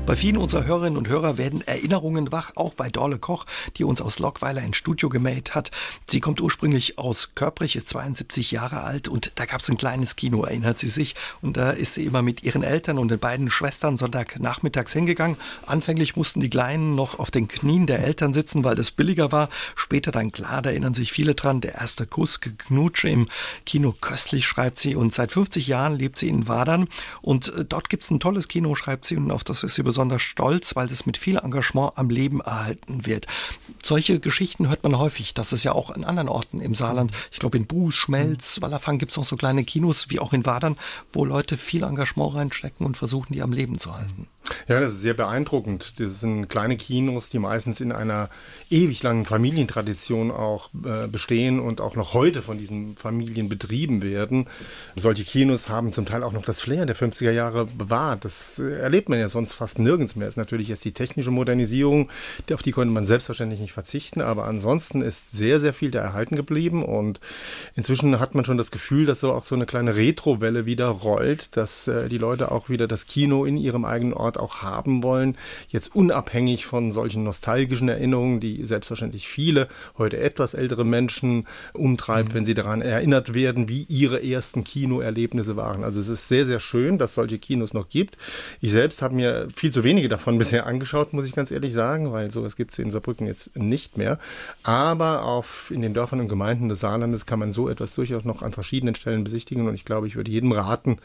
[0.07, 3.47] Bei vielen unserer Hörerinnen und Hörer werden Erinnerungen wach, auch bei Dorle Koch,
[3.79, 5.71] die uns aus Lockweiler ins Studio gemäht hat.
[6.07, 10.15] Sie kommt ursprünglich aus Körprich, ist 72 Jahre alt und da gab es ein kleines
[10.15, 11.15] Kino, erinnert sie sich.
[11.41, 15.39] Und da ist sie immer mit ihren Eltern und den beiden Schwestern Sonntagnachmittags hingegangen.
[15.65, 19.49] Anfänglich mussten die Kleinen noch auf den Knien der Eltern sitzen, weil das billiger war.
[19.75, 23.29] Später dann klar, da erinnern sich viele dran, der erste Kuss, Geknutsche im
[23.65, 24.97] Kino köstlich, schreibt sie.
[24.97, 26.89] Und seit 50 Jahren lebt sie in Wadern
[27.23, 29.94] und äh, dort gibt es ein tolles Kino, schreibt sie, und auf das ist sie
[29.95, 33.29] besonders stolz, weil es mit viel Engagement am Leben erhalten wird.
[33.81, 35.35] Solche Geschichten hört man häufig.
[35.35, 37.13] Das ist ja auch in anderen Orten im Saarland.
[37.31, 40.45] Ich glaube, in Buß, Schmelz, Wallerfang gibt es auch so kleine Kinos, wie auch in
[40.47, 40.77] Wadern,
[41.13, 44.27] wo Leute viel Engagement reinstecken und versuchen, die am Leben zu halten.
[44.69, 45.95] Ja, das ist sehr beeindruckend.
[45.99, 48.29] Das sind kleine Kinos, die meistens in einer
[48.69, 54.49] ewig langen Familientradition auch äh, bestehen und auch noch heute von diesen Familien betrieben werden.
[54.97, 58.25] Solche Kinos haben zum Teil auch noch das Flair der 50er Jahre bewahrt.
[58.25, 60.27] Das erlebt man ja sonst fast nirgends mehr.
[60.27, 62.09] Das ist natürlich jetzt die technische Modernisierung,
[62.53, 66.37] auf die konnte man selbstverständlich nicht verzichten, aber ansonsten ist sehr, sehr viel da erhalten
[66.37, 67.21] geblieben und
[67.77, 71.57] inzwischen hat man schon das Gefühl, dass so auch so eine kleine Retrowelle wieder rollt,
[71.57, 75.37] dass äh, die Leute auch wieder das Kino in ihrem eigenen Ort auch haben wollen.
[75.69, 79.69] Jetzt unabhängig von solchen nostalgischen Erinnerungen, die selbstverständlich viele
[79.99, 82.35] heute etwas ältere Menschen umtreibt, mhm.
[82.35, 85.85] wenn sie daran erinnert werden, wie ihre ersten Kinoerlebnisse waren.
[85.85, 88.17] Also es ist sehr, sehr schön, dass es solche Kinos noch gibt.
[88.61, 92.13] Ich selbst habe mir viel zu wenige davon bisher angeschaut, muss ich ganz ehrlich sagen,
[92.13, 94.21] weil sowas gibt es in Saarbrücken jetzt nicht mehr.
[94.63, 98.43] Aber auf, in den Dörfern und Gemeinden des Saarlandes kann man so etwas durchaus noch
[98.43, 100.99] an verschiedenen Stellen besichtigen und ich glaube, ich würde jedem raten,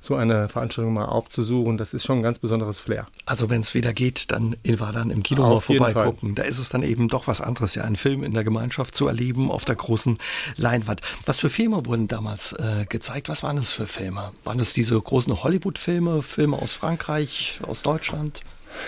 [0.00, 1.78] so eine Veranstaltung mal aufzusuchen.
[1.78, 3.06] Das ist schon ein ganz besonderes Flair.
[3.24, 6.34] Also wenn es wieder geht, dann in Wadern im Kino mal vorbeigucken.
[6.34, 9.06] Da ist es dann eben doch was anderes, ja, einen Film in der Gemeinschaft zu
[9.06, 10.18] erleben auf der großen
[10.56, 11.00] Leinwand.
[11.24, 13.30] Was für Filme wurden damals äh, gezeigt?
[13.30, 14.32] Was waren das für Filme?
[14.44, 18.09] Waren das diese großen Hollywood-Filme, Filme aus Frankreich, aus Deutschland?
[18.10, 18.40] Deutschland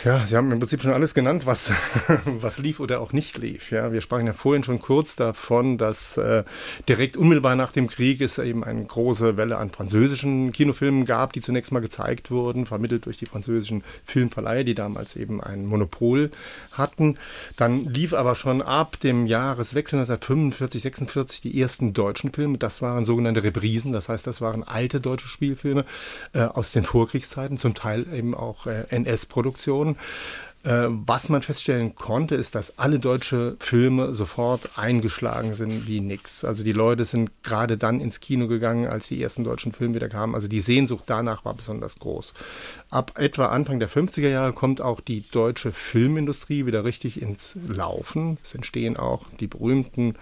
[0.05, 1.73] Ja, Sie haben im Prinzip schon alles genannt, was,
[2.25, 3.71] was lief oder auch nicht lief.
[3.71, 6.43] Ja, wir sprachen ja vorhin schon kurz davon, dass äh,
[6.89, 11.41] direkt unmittelbar nach dem Krieg es eben eine große Welle an französischen Kinofilmen gab, die
[11.41, 16.33] zunächst mal gezeigt wurden, vermittelt durch die französischen Filmverleihe, die damals eben ein Monopol
[16.73, 17.17] hatten.
[17.57, 22.59] Dann lief aber schon ab dem Jahreswechsel 1945, 46 die ersten deutschen Filme.
[22.59, 25.85] Das waren sogenannte Reprisen, das heißt, das waren alte deutsche Spielfilme
[26.33, 29.82] äh, aus den Vorkriegszeiten, zum Teil eben auch äh, NS-Produktionen.
[30.65, 36.45] Äh, was man feststellen konnte, ist, dass alle deutsche Filme sofort eingeschlagen sind wie nix.
[36.45, 40.09] Also die Leute sind gerade dann ins Kino gegangen, als die ersten deutschen Filme wieder
[40.09, 40.37] kamen.
[40.37, 42.33] Also die Sehnsucht danach war besonders groß.
[42.93, 48.37] Ab etwa Anfang der 50er Jahre kommt auch die deutsche Filmindustrie wieder richtig ins Laufen.
[48.45, 50.17] Es entstehen auch die berühmten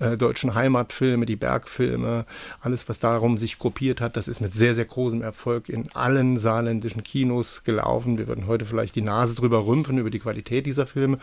[0.00, 2.26] äh, deutschen Heimatfilme, die Bergfilme,
[2.60, 4.16] alles, was darum sich gruppiert hat.
[4.16, 8.18] Das ist mit sehr, sehr großem Erfolg in allen saarländischen Kinos gelaufen.
[8.18, 11.20] Wir würden heute vielleicht die Nase drüber rümpfen über die Qualität dieser Filme,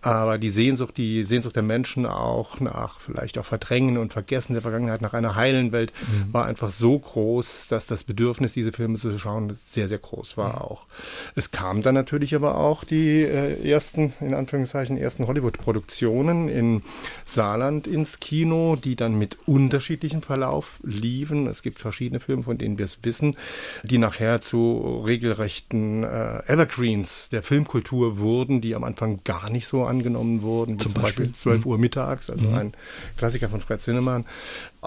[0.00, 4.62] aber die Sehnsucht, die Sehnsucht der Menschen auch nach vielleicht auch Verdrängen und Vergessen der
[4.62, 6.32] Vergangenheit, nach einer heilen Welt, mhm.
[6.32, 10.62] war einfach so groß, dass das Bedürfnis, diese Filme zu schauen, sehr, sehr groß war
[10.62, 10.86] auch.
[11.34, 16.82] Es kam dann natürlich aber auch die äh, ersten, in Anführungszeichen, ersten Hollywood-Produktionen in
[17.24, 21.46] Saarland ins Kino, die dann mit unterschiedlichem Verlauf liefen.
[21.46, 23.36] Es gibt verschiedene Filme, von denen wir es wissen,
[23.82, 29.84] die nachher zu regelrechten äh, Evergreens der Filmkultur wurden, die am Anfang gar nicht so
[29.84, 30.78] angenommen wurden.
[30.78, 31.70] Zum, zum Beispiel, Beispiel 12 mhm.
[31.70, 32.54] Uhr mittags, also mhm.
[32.54, 32.72] ein
[33.16, 34.24] Klassiker von Fred Zinnemann.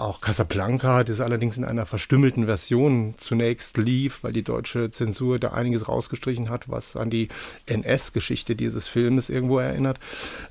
[0.00, 5.48] Auch Casablanca, das allerdings in einer verstümmelten Version zunächst lief, weil die deutsche Zensur da
[5.48, 7.28] einiges rausgestrichen hat, was an die
[7.66, 10.00] NS-Geschichte dieses Filmes irgendwo erinnert.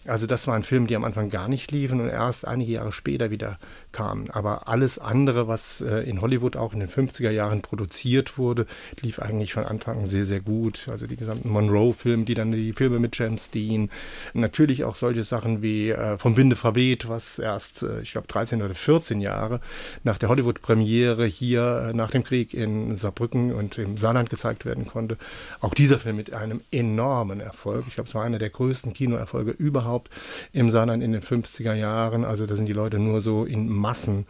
[0.05, 2.91] Also das war ein Film, die am Anfang gar nicht liefen und erst einige Jahre
[2.91, 3.57] später wieder
[3.91, 4.29] kamen.
[4.29, 8.65] Aber alles andere, was äh, in Hollywood auch in den 50er Jahren produziert wurde,
[9.01, 10.87] lief eigentlich von Anfang an sehr, sehr gut.
[10.89, 13.89] Also die gesamten Monroe-Filme, die dann die Filme mit James Dean,
[14.33, 18.61] natürlich auch solche Sachen wie äh, Vom Winde verweht, was erst, äh, ich glaube, 13
[18.61, 19.59] oder 14 Jahre
[20.03, 25.17] nach der Hollywood-Premiere hier nach dem Krieg in Saarbrücken und im Saarland gezeigt werden konnte.
[25.61, 27.85] Auch dieser Film mit einem enormen Erfolg.
[27.87, 30.09] Ich glaube, es war einer der größten Kinoerfolge überhaupt
[30.53, 32.25] im Saarland in den 50er Jahren.
[32.25, 34.25] Also da sind die Leute nur so in Massen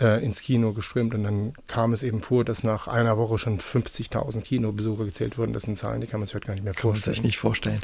[0.00, 3.58] äh, ins Kino geströmt und dann kam es eben vor, dass nach einer Woche schon
[3.58, 5.52] 50.000 Kinobesucher gezählt wurden.
[5.52, 6.94] Das sind Zahlen, die kann man sich heute gar nicht mehr vorstellen.
[7.02, 7.80] Kann man sich nicht vorstellen.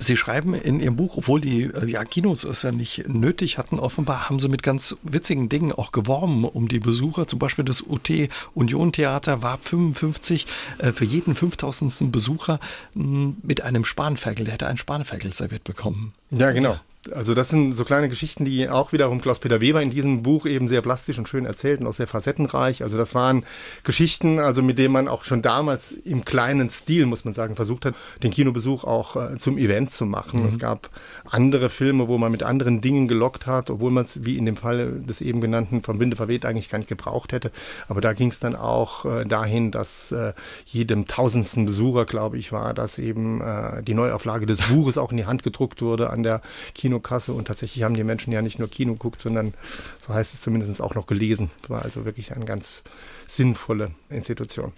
[0.00, 3.80] Sie schreiben in Ihrem Buch, obwohl die äh, ja, Kinos es ja nicht nötig hatten,
[3.80, 7.26] offenbar haben Sie mit ganz witzigen Dingen auch geworben um die Besucher.
[7.26, 8.08] Zum Beispiel das UT
[8.54, 10.46] Union Theater war 55
[10.78, 12.12] äh, für jeden 5000.
[12.12, 12.60] Besucher
[12.94, 14.44] mh, hm, mit einem Spanferkel.
[14.44, 16.14] Der hätte einen Spanferkel serviert bekommen.
[16.30, 16.78] Ja, genau.
[17.12, 20.68] Also das sind so kleine Geschichten, die auch wiederum Klaus-Peter Weber in diesem Buch eben
[20.68, 22.82] sehr plastisch und schön erzählt und auch sehr facettenreich.
[22.82, 23.44] Also das waren
[23.84, 27.84] Geschichten, also mit denen man auch schon damals im kleinen Stil, muss man sagen, versucht
[27.84, 30.42] hat, den Kinobesuch auch äh, zum Event zu machen.
[30.42, 30.48] Mhm.
[30.48, 30.90] Es gab
[31.30, 34.56] andere Filme, wo man mit anderen Dingen gelockt hat, obwohl man es wie in dem
[34.56, 37.50] Fall des eben genannten vom Winde verweht eigentlich gar nicht gebraucht hätte.
[37.86, 40.34] Aber da ging es dann auch äh, dahin, dass äh,
[40.66, 45.16] jedem tausendsten Besucher, glaube ich, war, dass eben äh, die Neuauflage des Buches auch in
[45.16, 46.42] die Hand gedruckt wurde an der
[46.74, 49.54] Kino Kinokasse und tatsächlich haben die Menschen ja nicht nur Kino geguckt, sondern
[49.98, 51.50] so heißt es zumindest auch noch gelesen.
[51.68, 52.82] War also wirklich eine ganz
[53.26, 54.72] sinnvolle Institution.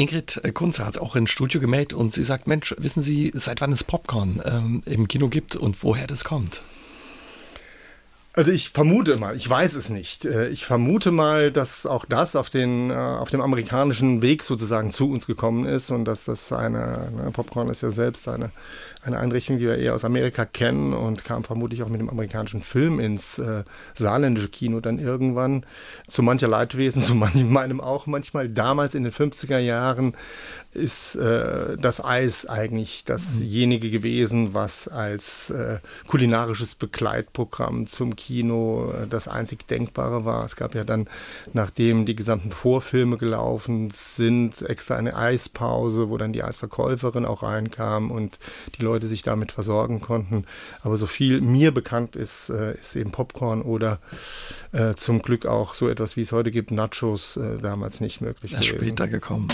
[0.00, 3.60] Ingrid Kunze hat es auch ins Studio gemeldet und sie sagt, Mensch, wissen Sie, seit
[3.60, 6.62] wann es Popcorn ähm, im Kino gibt und woher das kommt?
[8.38, 10.24] Also ich vermute mal, ich weiß es nicht.
[10.24, 14.92] Äh, ich vermute mal, dass auch das auf, den, äh, auf dem amerikanischen Weg sozusagen
[14.92, 18.52] zu uns gekommen ist und dass das eine, ne, Popcorn ist ja selbst eine,
[19.02, 22.62] eine Einrichtung, die wir eher aus Amerika kennen und kam vermutlich auch mit dem amerikanischen
[22.62, 25.66] Film ins äh, saarländische Kino dann irgendwann.
[26.06, 28.48] Zu mancher Leidwesen, zu manchem, meinem auch manchmal.
[28.48, 30.16] Damals in den 50er Jahren
[30.70, 38.92] ist äh, das Eis eigentlich dasjenige gewesen, was als äh, kulinarisches Begleitprogramm zum Kino Kino
[39.08, 40.44] das einzig Denkbare war.
[40.44, 41.08] Es gab ja dann,
[41.54, 48.10] nachdem die gesamten Vorfilme gelaufen sind, extra eine Eispause, wo dann die Eisverkäuferin auch reinkam
[48.10, 48.38] und
[48.78, 50.44] die Leute sich damit versorgen konnten.
[50.82, 53.98] Aber so viel mir bekannt ist, äh, ist eben Popcorn oder
[54.72, 58.52] äh, zum Glück auch so etwas, wie es heute gibt, Nachos, äh, damals nicht möglich
[58.52, 58.84] das gewesen.
[58.84, 59.48] später gekommen.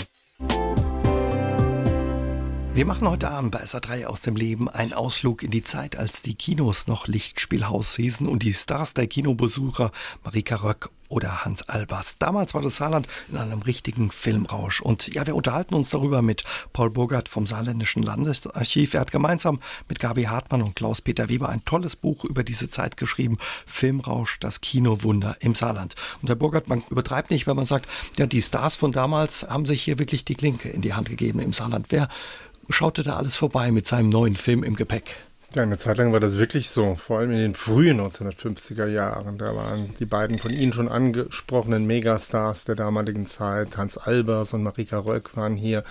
[2.75, 6.23] Wir machen heute Abend bei SA3 aus dem Leben einen Ausflug in die Zeit, als
[6.23, 9.93] die Kinos noch Lichtspielhaus hießen und die Stars der Kinobesucher
[10.25, 12.17] Marika Röck oder Hans Albers.
[12.17, 14.81] Damals war das Saarland in einem richtigen Filmrausch.
[14.81, 18.93] Und ja, wir unterhalten uns darüber mit Paul Burgert vom Saarländischen Landesarchiv.
[18.93, 22.97] Er hat gemeinsam mit Gabi Hartmann und Klaus-Peter Weber ein tolles Buch über diese Zeit
[22.97, 23.37] geschrieben.
[23.65, 25.95] Filmrausch, das Kinowunder im Saarland.
[26.21, 29.65] Und Herr Burgert, man übertreibt nicht, wenn man sagt, ja, die Stars von damals haben
[29.65, 31.85] sich hier wirklich die Klinke in die Hand gegeben im Saarland.
[31.89, 32.09] Wer
[32.69, 35.15] schaute da alles vorbei mit seinem neuen Film im Gepäck.
[35.55, 39.37] Ja, eine Zeit lang war das wirklich so, vor allem in den frühen 1950er Jahren.
[39.37, 44.63] Da waren die beiden von Ihnen schon angesprochenen Megastars der damaligen Zeit, Hans Albers und
[44.63, 45.85] Marika Röck waren hier.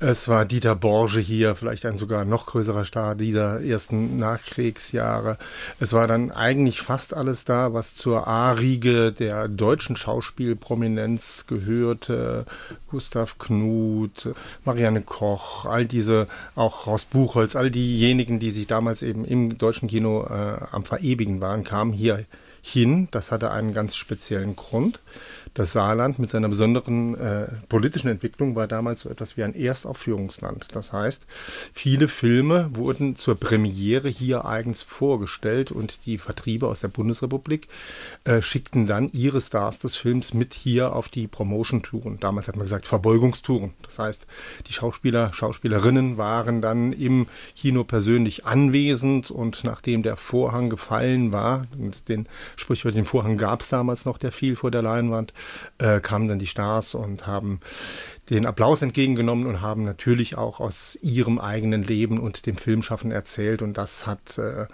[0.00, 5.38] Es war Dieter Borge hier, vielleicht ein sogar noch größerer Star dieser ersten Nachkriegsjahre.
[5.78, 12.44] Es war dann eigentlich fast alles da, was zur A-Riege der deutschen Schauspielprominenz gehörte.
[12.90, 14.34] Gustav Knuth,
[14.64, 19.56] Marianne Koch, all diese, auch Horst Buchholz, all diejenigen, die sich damals damals eben im
[19.56, 22.24] deutschen Kino äh, am Verewigen waren, kamen hier
[22.60, 23.06] hin.
[23.12, 24.98] Das hatte einen ganz speziellen Grund.
[25.54, 30.68] Das Saarland mit seiner besonderen äh, politischen Entwicklung war damals so etwas wie ein Erstaufführungsland.
[30.72, 31.26] Das heißt,
[31.72, 37.66] viele Filme wurden zur Premiere hier eigens vorgestellt und die Vertriebe aus der Bundesrepublik
[38.24, 42.20] äh, schickten dann ihre Stars des Films mit hier auf die Promotion-Touren.
[42.20, 43.72] Damals hat man gesagt Verbeugungstouren.
[43.82, 44.26] Das heißt,
[44.68, 51.66] die Schauspieler, Schauspielerinnen waren dann im Kino persönlich anwesend und nachdem der Vorhang gefallen war,
[51.76, 55.32] und den sprichwörtlichen Vorhang gab es damals noch, der fiel vor der Leinwand,
[55.78, 57.60] äh, kamen dann die Stars und haben
[58.30, 63.60] den Applaus entgegengenommen und haben natürlich auch aus ihrem eigenen Leben und dem Filmschaffen erzählt.
[63.60, 64.66] Und das hat äh,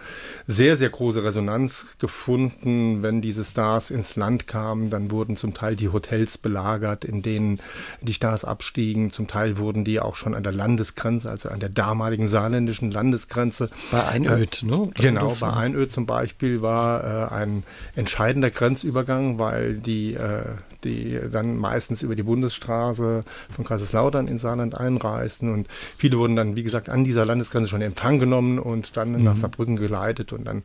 [0.46, 3.02] sehr, sehr große Resonanz gefunden.
[3.02, 7.58] Wenn diese Stars ins Land kamen, dann wurden zum Teil die Hotels belagert, in denen
[8.02, 9.10] die Stars abstiegen.
[9.10, 13.70] Zum Teil wurden die auch schon an der Landesgrenze, also an der damaligen saarländischen Landesgrenze.
[13.90, 14.90] Bei Einöd, äh, ne?
[14.94, 17.62] Genau, bei Einöd zum Beispiel war äh, ein
[17.94, 20.42] entscheidender Grenzübergang, weil die, äh,
[20.86, 25.52] die dann meistens über die Bundesstraße von Kaiserslautern in Saarland einreisten.
[25.52, 25.68] Und
[25.98, 29.24] viele wurden dann, wie gesagt, an dieser Landesgrenze schon in Empfang genommen und dann mhm.
[29.24, 30.32] nach Saarbrücken geleitet.
[30.32, 30.64] Und dann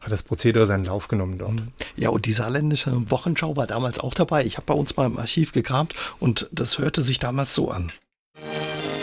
[0.00, 1.54] hat das Prozedere seinen Lauf genommen dort.
[1.54, 1.68] Mhm.
[1.96, 4.44] Ja, und die saarländische Wochenschau war damals auch dabei.
[4.44, 7.92] Ich habe bei uns mal im Archiv gekramt und das hörte sich damals so an.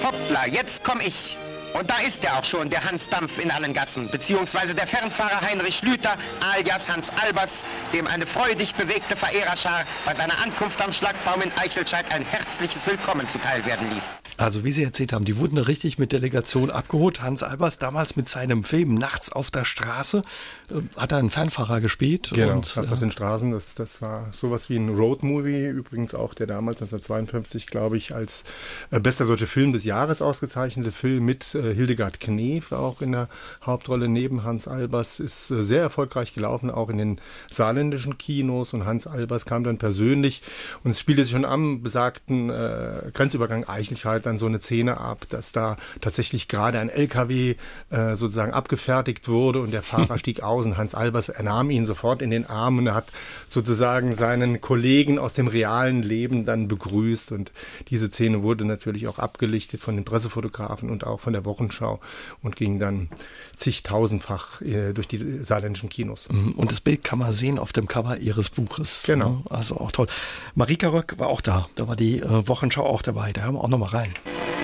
[0.04, 1.38] Hoppla, jetzt komm ich.
[1.78, 5.42] Und da ist er auch schon, der Hans Dampf in allen Gassen, beziehungsweise der Fernfahrer
[5.42, 7.52] Heinrich Schlüter, alias Hans Albers,
[7.92, 13.28] dem eine freudig bewegte Verehrerschar bei seiner Ankunft am Schlagbaum in Eichelscheid ein herzliches Willkommen
[13.28, 14.04] zuteil werden ließ.
[14.38, 17.22] Also wie Sie erzählt haben, die wurden da richtig mit Delegation abgeholt.
[17.22, 20.24] Hans Albers damals mit seinem Film Nachts auf der Straße
[20.70, 22.32] äh, hat er einen Fernfahrer gespielt.
[22.34, 26.34] Genau, und, Nachts auf den Straßen, das, das war sowas wie ein Roadmovie, übrigens auch
[26.34, 28.46] der damals 1952, glaube ich, als
[28.92, 33.30] äh, bester deutscher Film des Jahres ausgezeichnete Film mit äh, Hildegard Knef auch in der
[33.64, 38.74] Hauptrolle neben Hans Albers, ist äh, sehr erfolgreich gelaufen, auch in den saarländischen Kinos.
[38.74, 40.42] Und Hans Albers kam dann persönlich
[40.84, 45.26] und es spielte sich schon am besagten äh, Grenzübergang Eichelscheid dann so eine Szene ab,
[45.30, 47.56] dass da tatsächlich gerade ein LKW
[47.90, 51.86] äh, sozusagen abgefertigt wurde und der Fahrer stieg aus und Hans Albers er nahm ihn
[51.86, 53.08] sofort in den Arm und er hat
[53.48, 57.32] sozusagen seinen Kollegen aus dem realen Leben dann begrüßt.
[57.32, 57.52] Und
[57.90, 62.00] diese Szene wurde natürlich auch abgelichtet von den Pressefotografen und auch von der Wochenschau
[62.44, 63.10] und ging dann
[63.56, 66.28] zigtausendfach äh, durch die saarländischen Kinos.
[66.30, 66.52] Mhm.
[66.52, 69.04] Und das Bild kann man sehen auf dem Cover ihres Buches.
[69.06, 69.30] Genau.
[69.30, 69.44] Ne?
[69.50, 70.08] Also auch toll.
[70.56, 71.68] Marika Röck war auch da.
[71.76, 73.32] Da war die äh, Wochenschau auch dabei.
[73.32, 74.14] Da hören wir auch nochmal rein.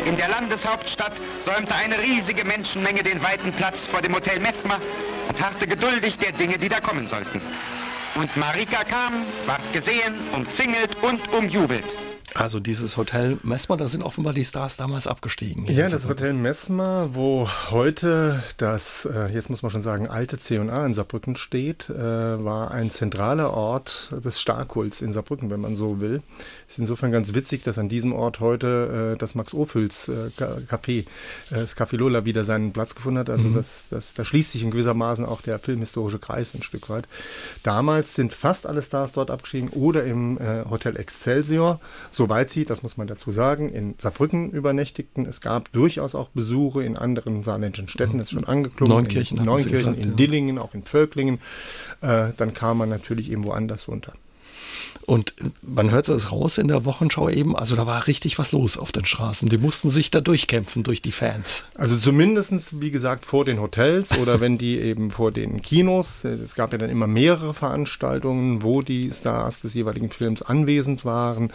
[0.06, 4.80] In der Landeshauptstadt säumte eine riesige Menschenmenge den weiten Platz vor dem Hotel Messmer
[5.30, 7.40] und harrte geduldig der Dinge, die da kommen sollten.
[8.16, 11.96] Und Marika kam, ward gesehen, umzingelt und umjubelt.
[12.34, 15.66] Also dieses Hotel Messmer, da sind offenbar die Stars damals abgestiegen.
[15.66, 20.86] Ja, das Hotel Messmer, wo heute das, äh, jetzt muss man schon sagen, alte C&A
[20.86, 26.00] in Saarbrücken steht, äh, war ein zentraler Ort des Starkults in Saarbrücken, wenn man so
[26.00, 26.22] will.
[26.72, 31.06] Ist insofern ganz witzig, dass an diesem Ort heute äh, das Max-Ophüls Café,
[31.50, 33.30] das Café Lola wieder seinen Platz gefunden hat.
[33.30, 33.56] Also mhm.
[33.56, 37.08] das, das, da schließt sich in gewissermaßen auch der filmhistorische Kreis ein Stück weit.
[37.64, 41.80] Damals sind fast alle Stars dort abgestiegen oder im Hotel Excelsior.
[42.10, 45.26] So soweit sie, das muss man dazu sagen, in Saarbrücken übernächtigten.
[45.26, 48.94] Es gab durchaus auch Besuche in anderen saarländischen Städten, das ist schon angeklungen.
[48.94, 51.40] Neunkirchen, in, Neunkirchen, gesagt, in Dillingen, auch in Völklingen.
[52.02, 54.14] Äh, dann kam man natürlich eben woanders unter.
[55.06, 58.78] Und man hört es raus in der Wochenschau eben, also da war richtig was los
[58.78, 59.50] auf den Straßen.
[59.50, 61.66] Die mussten sich da durchkämpfen durch die Fans.
[61.76, 66.24] Also zumindestens wie gesagt, vor den Hotels oder wenn die eben vor den Kinos.
[66.24, 71.52] Es gab ja dann immer mehrere Veranstaltungen, wo die Stars des jeweiligen Films anwesend waren.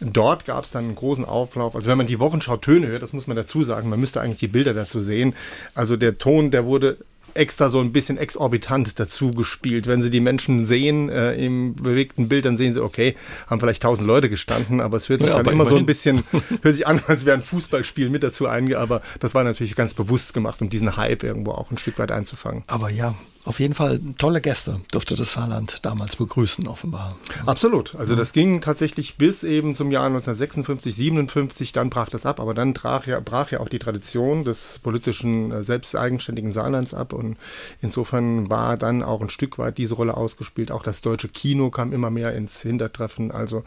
[0.00, 1.74] Dort gab es dann einen großen Auflauf.
[1.76, 4.48] Also wenn man die Wochenschau-Töne hört, das muss man dazu sagen, man müsste eigentlich die
[4.48, 5.34] Bilder dazu sehen.
[5.74, 6.98] Also der Ton, der wurde
[7.34, 9.86] extra so ein bisschen exorbitant dazu gespielt.
[9.86, 13.16] Wenn sie die Menschen sehen äh, im bewegten Bild, dann sehen sie, okay,
[13.46, 16.24] haben vielleicht tausend Leute gestanden, aber es hört sich ja, dann immer so ein bisschen,
[16.62, 19.94] hört sich an, als wäre ein Fußballspiel mit dazu einge, aber das war natürlich ganz
[19.94, 22.64] bewusst gemacht, um diesen Hype irgendwo auch ein Stück weit einzufangen.
[22.66, 23.14] Aber ja,
[23.50, 27.16] Auf jeden Fall tolle Gäste dürfte das Saarland damals begrüßen, offenbar.
[27.46, 27.96] Absolut.
[27.96, 32.54] Also das ging tatsächlich bis eben zum Jahr 1956, 57, dann brach das ab, aber
[32.54, 37.38] dann brach ja, brach ja auch die Tradition des politischen, äh, selbsteigenständigen Saarlands ab und
[37.82, 40.70] insofern war dann auch ein Stück weit diese Rolle ausgespielt.
[40.70, 43.32] Auch das deutsche Kino kam immer mehr ins Hintertreffen.
[43.32, 43.64] Also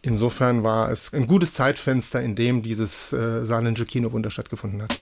[0.00, 4.98] insofern war es ein gutes Zeitfenster, in dem dieses äh, saarländische Kinowunder stattgefunden hat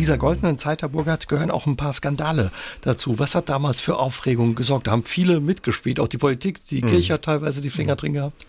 [0.00, 3.18] dieser goldenen Zeit, Herr Burgert, gehören auch ein paar Skandale dazu.
[3.18, 4.86] Was hat damals für Aufregung gesorgt?
[4.86, 6.86] Da haben viele mitgespielt, auch die Politik, die mhm.
[6.86, 7.98] Kirche hat teilweise die Finger mhm.
[7.98, 8.46] drin gehabt.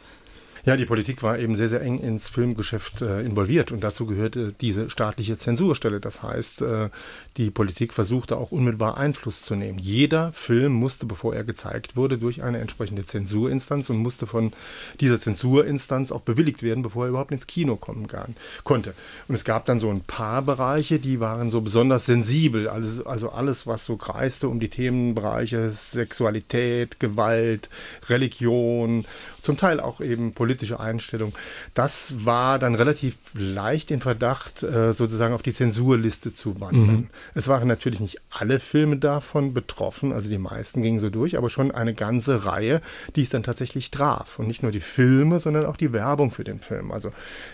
[0.63, 4.53] Ja, die Politik war eben sehr, sehr eng ins Filmgeschäft äh, involviert und dazu gehörte
[4.61, 5.99] diese staatliche Zensurstelle.
[5.99, 6.89] Das heißt, äh,
[7.37, 9.79] die Politik versuchte auch unmittelbar Einfluss zu nehmen.
[9.79, 14.53] Jeder Film musste, bevor er gezeigt wurde, durch eine entsprechende Zensurinstanz und musste von
[14.99, 18.93] dieser Zensurinstanz auch bewilligt werden, bevor er überhaupt ins Kino kommen kann, konnte.
[19.27, 22.67] Und es gab dann so ein paar Bereiche, die waren so besonders sensibel.
[22.67, 27.69] Also, also alles, was so kreiste um die Themenbereiche Sexualität, Gewalt,
[28.09, 29.05] Religion,
[29.41, 31.33] zum Teil auch eben Politik politische Einstellung.
[31.73, 36.95] Das war dann relativ leicht in Verdacht, äh, sozusagen auf die Zensurliste zu wandern.
[36.95, 37.07] Mhm.
[37.33, 41.49] Es waren natürlich nicht alle Filme davon betroffen, also die meisten gingen so durch, aber
[41.49, 42.81] schon eine ganze Reihe,
[43.15, 44.39] die es dann tatsächlich traf.
[44.39, 46.91] Und nicht nur die Filme, sondern auch die Werbung für den Film.
[46.91, 47.13] Also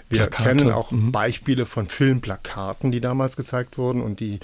[0.10, 0.58] wir Plakate.
[0.58, 1.12] kennen auch mhm.
[1.12, 4.40] Beispiele von Filmplakaten, die damals gezeigt wurden und die,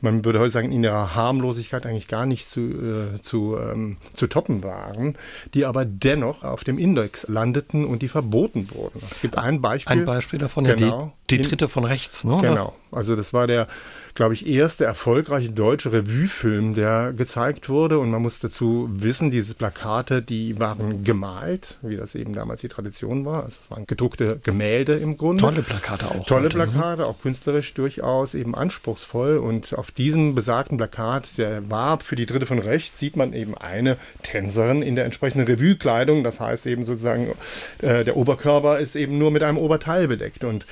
[0.00, 4.28] man würde heute sagen, in ihrer Harmlosigkeit eigentlich gar nicht zu, äh, zu, ähm, zu
[4.28, 5.16] toppen waren,
[5.52, 9.02] die aber dennoch auf dem Index landeten und die verboten wurden.
[9.10, 9.92] Es gibt ein Beispiel.
[9.92, 12.38] Ein Beispiel davon, genau, ja, die, die dritte von rechts, ne?
[12.40, 12.74] Genau.
[12.92, 13.68] Also das war der
[14.18, 18.00] glaube ich, erste erfolgreiche deutsche Revuefilm, der gezeigt wurde.
[18.00, 22.68] Und man muss dazu wissen, diese Plakate, die waren gemalt, wie das eben damals die
[22.68, 23.44] Tradition war.
[23.44, 25.42] Also es waren gedruckte Gemälde im Grunde.
[25.42, 26.26] Tolle Plakate auch.
[26.26, 26.66] Tolle heute, ne?
[26.66, 29.36] Plakate, auch künstlerisch durchaus eben anspruchsvoll.
[29.36, 33.56] Und auf diesem besagten Plakat, der war für die dritte von rechts, sieht man eben
[33.56, 36.24] eine Tänzerin in der entsprechenden Revue-Kleidung.
[36.24, 37.36] Das heißt eben sozusagen,
[37.82, 40.42] äh, der Oberkörper ist eben nur mit einem Oberteil bedeckt.
[40.42, 40.66] Und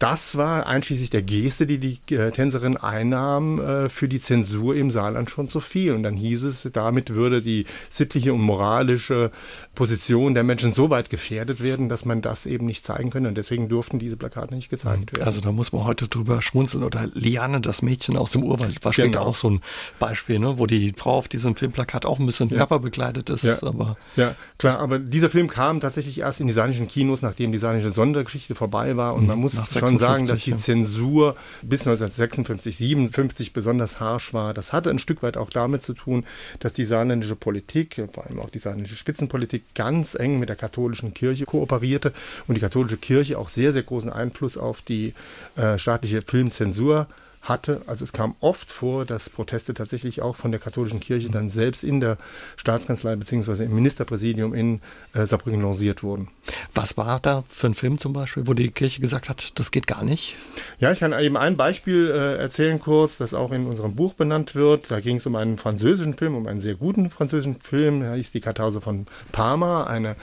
[0.00, 4.90] das war einschließlich der Geste, die die äh, Tänzerin einnahm, äh, für die Zensur im
[4.90, 5.92] Saarland schon zu viel.
[5.92, 9.30] Und dann hieß es, damit würde die sittliche und moralische
[9.74, 13.28] Position der Menschen so weit gefährdet werden, dass man das eben nicht zeigen könne.
[13.28, 15.24] Und deswegen durften diese Plakate nicht gezeigt werden.
[15.24, 16.82] Also da muss man heute drüber schmunzeln.
[16.82, 19.24] Oder Liane, das Mädchen aus dem Urwald, war später genau.
[19.24, 19.60] auch so ein
[19.98, 20.58] Beispiel, ne?
[20.58, 22.58] wo die Frau auf diesem Filmplakat auch ein bisschen ja.
[22.58, 23.44] dapper bekleidet ist.
[23.44, 23.62] Ja.
[23.62, 24.78] Aber ja, klar.
[24.80, 28.96] Aber dieser Film kam tatsächlich erst in die saarländischen Kinos, nachdem die saarländische Sondergeschichte vorbei
[28.96, 29.14] war.
[29.14, 34.54] Und man muss schon schon sagen, dass die Zensur bis 1956, 57 besonders harsch war.
[34.54, 36.24] Das hatte ein Stück weit auch damit zu tun,
[36.58, 41.14] dass die saarländische Politik, vor allem auch die saarländische Spitzenpolitik, ganz eng mit der katholischen
[41.14, 42.12] Kirche kooperierte
[42.46, 45.14] und die katholische Kirche auch sehr, sehr großen Einfluss auf die
[45.56, 47.06] äh, staatliche Filmzensur
[47.42, 47.82] hatte.
[47.86, 51.84] Also es kam oft vor, dass Proteste tatsächlich auch von der katholischen Kirche dann selbst
[51.84, 52.18] in der
[52.56, 53.64] Staatskanzlei bzw.
[53.64, 54.80] im Ministerpräsidium in
[55.14, 56.28] äh, Saarbrücken lanciert wurden.
[56.74, 59.86] Was war da für ein Film zum Beispiel, wo die Kirche gesagt hat, das geht
[59.86, 60.36] gar nicht?
[60.78, 64.54] Ja, ich kann eben ein Beispiel äh, erzählen kurz, das auch in unserem Buch benannt
[64.54, 64.90] wird.
[64.90, 68.02] Da ging es um einen französischen Film, um einen sehr guten französischen Film.
[68.02, 70.16] Da hieß die Kartause von Parma, eine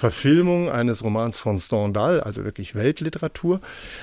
[0.00, 3.60] Verfilmung eines Romans von Stendhal, also wirklich Weltliteratur.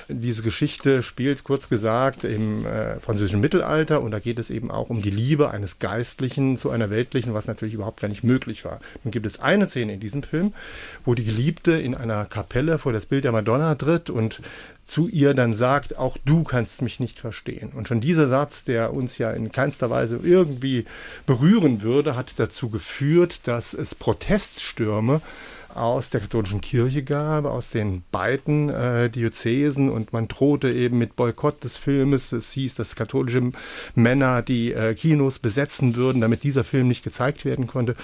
[0.07, 4.91] Diese Geschichte spielt kurz gesagt im äh, französischen Mittelalter und da geht es eben auch
[4.91, 8.79] um die Liebe eines Geistlichen zu einer Weltlichen, was natürlich überhaupt gar nicht möglich war.
[9.03, 10.53] Nun gibt es eine Szene in diesem Film,
[11.03, 14.39] wo die Geliebte in einer Kapelle vor das Bild der Madonna tritt und
[14.85, 17.71] zu ihr dann sagt, auch du kannst mich nicht verstehen.
[17.75, 20.85] Und schon dieser Satz, der uns ja in keinster Weise irgendwie
[21.25, 25.21] berühren würde, hat dazu geführt, dass es Proteststürme
[25.77, 31.15] aus der katholischen Kirche gab, aus den beiden äh, Diözesen und man drohte eben mit
[31.15, 32.31] Boykott des Filmes.
[32.31, 33.51] Es hieß, dass katholische
[33.95, 37.95] Männer die äh, Kinos besetzen würden, damit dieser Film nicht gezeigt werden konnte.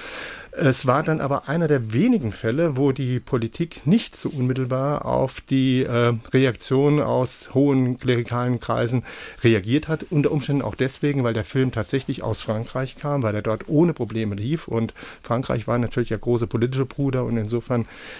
[0.55, 5.41] Es war dann aber einer der wenigen Fälle, wo die Politik nicht so unmittelbar auf
[5.41, 9.03] die äh, Reaktion aus hohen klerikalen Kreisen
[9.43, 10.05] reagiert hat.
[10.11, 13.93] Unter Umständen auch deswegen, weil der Film tatsächlich aus Frankreich kam, weil er dort ohne
[13.93, 14.67] Probleme lief.
[14.67, 17.62] Und Frankreich war natürlich der große politische Bruder und insofern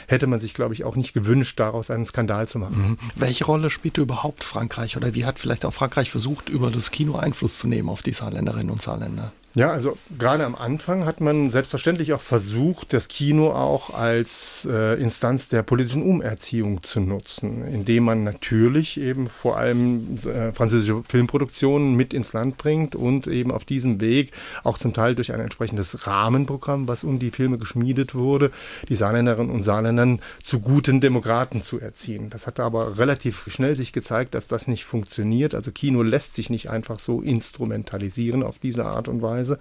[0.08, 2.89] hätte man sich, glaube ich, auch nicht gewünscht, daraus einen Skandal zu machen.
[2.89, 2.97] Mhm.
[3.15, 7.15] Welche Rolle spielte überhaupt Frankreich oder wie hat vielleicht auch Frankreich versucht, über das Kino
[7.15, 9.32] Einfluss zu nehmen auf die Saarländerinnen und Saarländer?
[9.55, 14.99] Ja, also gerade am Anfang hat man selbstverständlich auch versucht, das Kino auch als äh,
[14.99, 21.93] Instanz der politischen Umerziehung zu nutzen, indem man natürlich eben vor allem äh, französische Filmproduktionen
[21.93, 24.31] mit ins Land bringt und eben auf diesem Weg
[24.63, 28.49] auch zum Teil durch ein entsprechendes Rahmenprogramm, was um die Filme geschmiedet wurde,
[28.89, 32.31] die Saarländerinnen und Saarländern zu guten Demokraten zu erziehen.
[32.31, 35.53] Das hat aber relativ schnell sich gezeigt, dass das nicht funktioniert.
[35.53, 39.42] Also Kino lässt sich nicht einfach so instrumentalisieren auf diese Art und Weise.
[39.43, 39.60] Weise.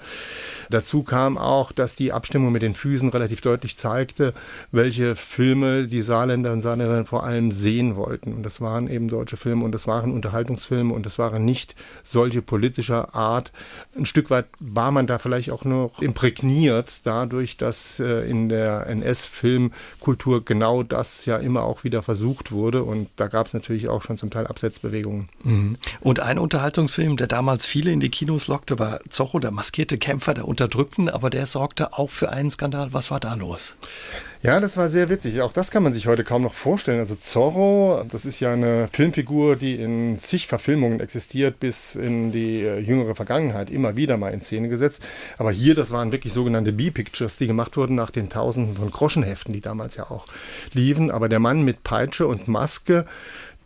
[0.70, 4.32] Dazu kam auch, dass die Abstimmung mit den Füßen relativ deutlich zeigte,
[4.70, 8.32] welche Filme die Saarländer und Saarländerinnen vor allem sehen wollten.
[8.32, 12.40] Und das waren eben deutsche Filme und das waren Unterhaltungsfilme und das waren nicht solche
[12.40, 13.52] politischer Art.
[13.96, 18.86] Ein Stück weit war man da vielleicht auch noch imprägniert dadurch, dass äh, in der
[18.86, 22.84] NS-Filmkultur genau das ja immer auch wieder versucht wurde.
[22.84, 25.28] Und da gab es natürlich auch schon zum Teil Absetzbewegungen.
[25.42, 25.76] Mhm.
[26.00, 29.96] Und ein Unterhaltungsfilm, der damals viele in die Kinos lockte, war Zorro, der Maske maskierte
[29.96, 32.92] Kämpfer der Unterdrückten, aber der sorgte auch für einen Skandal.
[32.92, 33.74] Was war da los?
[34.42, 35.40] Ja, das war sehr witzig.
[35.40, 37.00] Auch das kann man sich heute kaum noch vorstellen.
[37.00, 42.60] Also Zorro, das ist ja eine Filmfigur, die in zig Verfilmungen existiert, bis in die
[42.60, 45.02] äh, jüngere Vergangenheit immer wieder mal in Szene gesetzt.
[45.38, 49.54] Aber hier, das waren wirklich sogenannte B-Pictures, die gemacht wurden nach den Tausenden von Groschenheften,
[49.54, 50.26] die damals ja auch
[50.74, 51.10] liefen.
[51.10, 53.06] Aber der Mann mit Peitsche und Maske,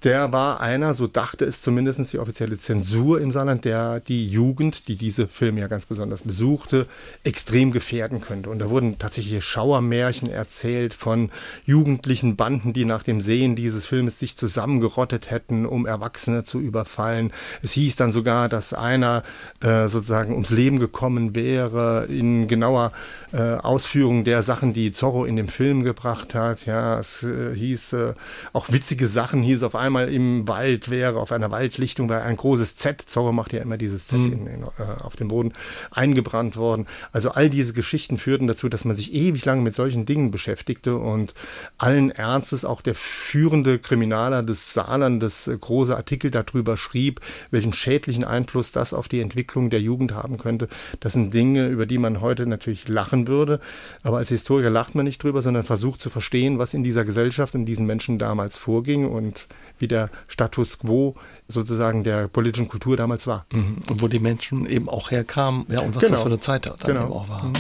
[0.05, 4.89] der war einer, so dachte es zumindest die offizielle Zensur im Saarland, der die Jugend,
[4.89, 6.87] die diese Filme ja ganz besonders besuchte,
[7.25, 8.51] extrem gefährden könnte.
[8.51, 11.31] Und da wurden tatsächlich Schauermärchen erzählt von
[11.65, 17.33] jugendlichen Banden, die nach dem Sehen dieses Filmes sich zusammengerottet hätten, um Erwachsene zu überfallen.
[17.63, 19.23] Es hieß dann sogar, dass einer
[19.61, 22.93] äh, sozusagen ums Leben gekommen wäre in genauer
[23.33, 26.67] äh, Ausführung der Sachen, die Zorro in dem Film gebracht hat.
[26.67, 28.15] Ja, es äh, hieß äh,
[28.53, 32.37] auch witzige Sachen, hieß auf einmal einmal im Wald wäre, auf einer Waldlichtung wäre ein
[32.37, 34.33] großes Z, Zorro macht ja immer dieses Z mhm.
[34.33, 35.53] in, in, äh, auf dem Boden,
[35.91, 36.87] eingebrannt worden.
[37.13, 40.97] Also all diese Geschichten führten dazu, dass man sich ewig lange mit solchen Dingen beschäftigte
[40.97, 41.35] und
[41.79, 47.21] allen Ernstes auch der führende Kriminaler des Saarlandes äh, große Artikel darüber schrieb,
[47.51, 50.69] welchen schädlichen Einfluss das auf die Entwicklung der Jugend haben könnte.
[51.01, 53.61] Das sind Dinge, über die man heute natürlich lachen würde,
[54.03, 57.55] aber als Historiker lacht man nicht drüber, sondern versucht zu verstehen, was in dieser Gesellschaft
[57.55, 59.47] und diesen Menschen damals vorging und
[59.79, 61.15] wie der Status quo
[61.49, 63.47] sozusagen der politischen Kultur damals war.
[63.53, 63.79] Mhm.
[63.89, 66.13] Und wo die Menschen eben auch herkamen, ja, und was genau.
[66.15, 67.05] das für eine Zeit dann genau.
[67.05, 67.45] eben auch war.
[67.45, 67.55] Mhm.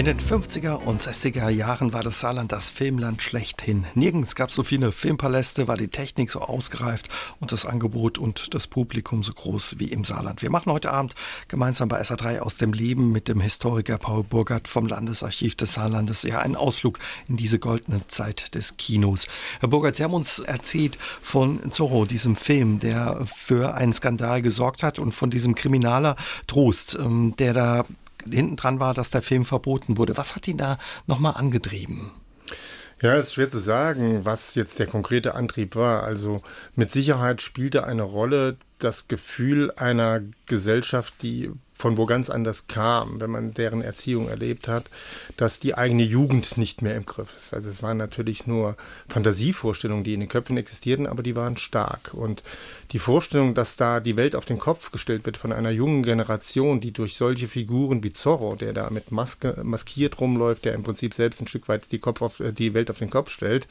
[0.00, 3.84] In den 50er und 60er Jahren war das Saarland das Filmland schlechthin.
[3.94, 8.54] Nirgends gab es so viele Filmpaläste, war die Technik so ausgereift und das Angebot und
[8.54, 10.40] das Publikum so groß wie im Saarland.
[10.40, 11.14] Wir machen heute Abend
[11.48, 16.22] gemeinsam bei SA3 aus dem Leben mit dem Historiker Paul Burgert vom Landesarchiv des Saarlandes
[16.22, 16.98] ja einen Ausflug
[17.28, 19.26] in diese goldene Zeit des Kinos.
[19.60, 24.82] Herr Burgert, Sie haben uns erzählt von Zorro, diesem Film, der für einen Skandal gesorgt
[24.82, 27.84] hat und von diesem Kriminaler Trost, ähm, der da
[28.30, 30.16] hinten dran war, dass der Film verboten wurde.
[30.16, 32.10] Was hat ihn da nochmal angetrieben?
[33.02, 36.02] Ja, es ist schwer zu sagen, was jetzt der konkrete Antrieb war.
[36.04, 36.42] Also
[36.76, 41.50] mit Sicherheit spielte eine Rolle das Gefühl einer Gesellschaft, die
[41.80, 44.84] von wo ganz anders kam, wenn man deren Erziehung erlebt hat,
[45.38, 47.54] dass die eigene Jugend nicht mehr im Griff ist.
[47.54, 48.76] Also es waren natürlich nur
[49.08, 52.12] Fantasievorstellungen, die in den Köpfen existierten, aber die waren stark.
[52.12, 52.42] Und
[52.92, 56.80] die Vorstellung, dass da die Welt auf den Kopf gestellt wird von einer jungen Generation,
[56.80, 61.14] die durch solche Figuren wie Zorro, der da mit Maske maskiert rumläuft, der im Prinzip
[61.14, 63.68] selbst ein Stück weit die, Kopf auf, die Welt auf den Kopf stellt,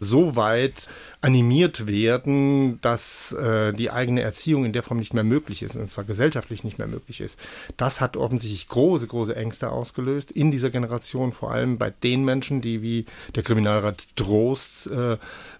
[0.00, 0.74] so weit
[1.22, 5.88] animiert werden, dass äh, die eigene Erziehung in der Form nicht mehr möglich ist, und
[5.90, 7.38] zwar gesellschaftlich nicht mehr möglich ist.
[7.78, 12.60] Das hat offensichtlich große, große Ängste ausgelöst in dieser Generation, vor allem bei den Menschen,
[12.60, 15.16] die wie der Kriminalrat Drost äh,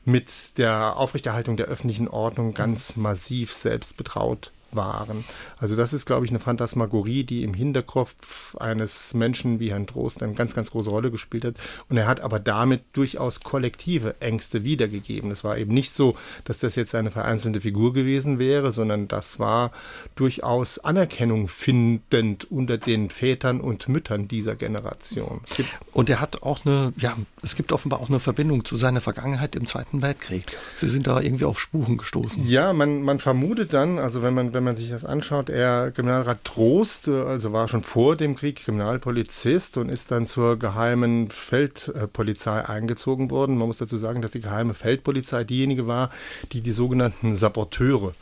[0.09, 5.25] mit der Aufrechterhaltung der öffentlichen Ordnung ganz massiv selbst betraut waren.
[5.59, 10.23] Also das ist, glaube ich, eine Phantasmagorie, die im Hinterkopf eines Menschen wie Herrn Trost
[10.23, 11.55] eine ganz, ganz große Rolle gespielt hat.
[11.89, 15.31] Und er hat aber damit durchaus kollektive Ängste wiedergegeben.
[15.31, 16.15] Es war eben nicht so,
[16.45, 19.73] dass das jetzt eine vereinzelte Figur gewesen wäre, sondern das war
[20.17, 25.41] durchaus Anerkennung findend unter den Vätern und Müttern dieser Generation.
[25.93, 29.57] Und er hat auch eine, ja, es gibt offenbar auch eine Verbindung zu seiner Vergangenheit
[29.57, 30.45] im Zweiten Weltkrieg.
[30.75, 32.47] Sie sind da irgendwie auf Spuren gestoßen.
[32.47, 36.43] Ja, man, man vermutet dann, also wenn man wenn man sich das anschaut, er Kriminalrat
[36.43, 42.69] Trost, äh, also war schon vor dem Krieg Kriminalpolizist und ist dann zur geheimen Feldpolizei
[42.69, 43.57] eingezogen worden.
[43.57, 46.11] Man muss dazu sagen, dass die geheime Feldpolizei diejenige war,
[46.51, 48.15] die die sogenannten Saboteure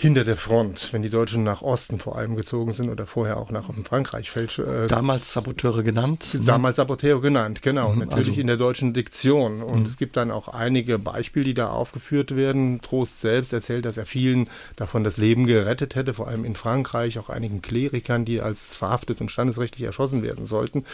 [0.00, 3.50] hinter der Front, wenn die Deutschen nach Osten vor allem gezogen sind oder vorher auch
[3.50, 4.30] nach Frankreich.
[4.30, 6.34] Fällt, äh, damals Saboteure genannt?
[6.34, 6.40] Ne?
[6.46, 7.92] Damals Saboteure genannt, genau.
[7.92, 9.60] Mhm, natürlich also, in der deutschen Diktion.
[9.60, 9.86] Und mhm.
[9.86, 12.80] es gibt dann auch einige Beispiele, die da aufgeführt werden.
[12.80, 17.18] Trost selbst erzählt, dass er vielen davon das Leben gerettet hätte, vor allem in Frankreich,
[17.18, 20.84] auch einigen Klerikern, die als verhaftet und standesrechtlich erschossen werden sollten.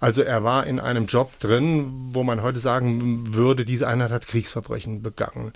[0.00, 4.26] Also er war in einem Job drin, wo man heute sagen würde, diese Einheit hat
[4.26, 5.52] Kriegsverbrechen begangen.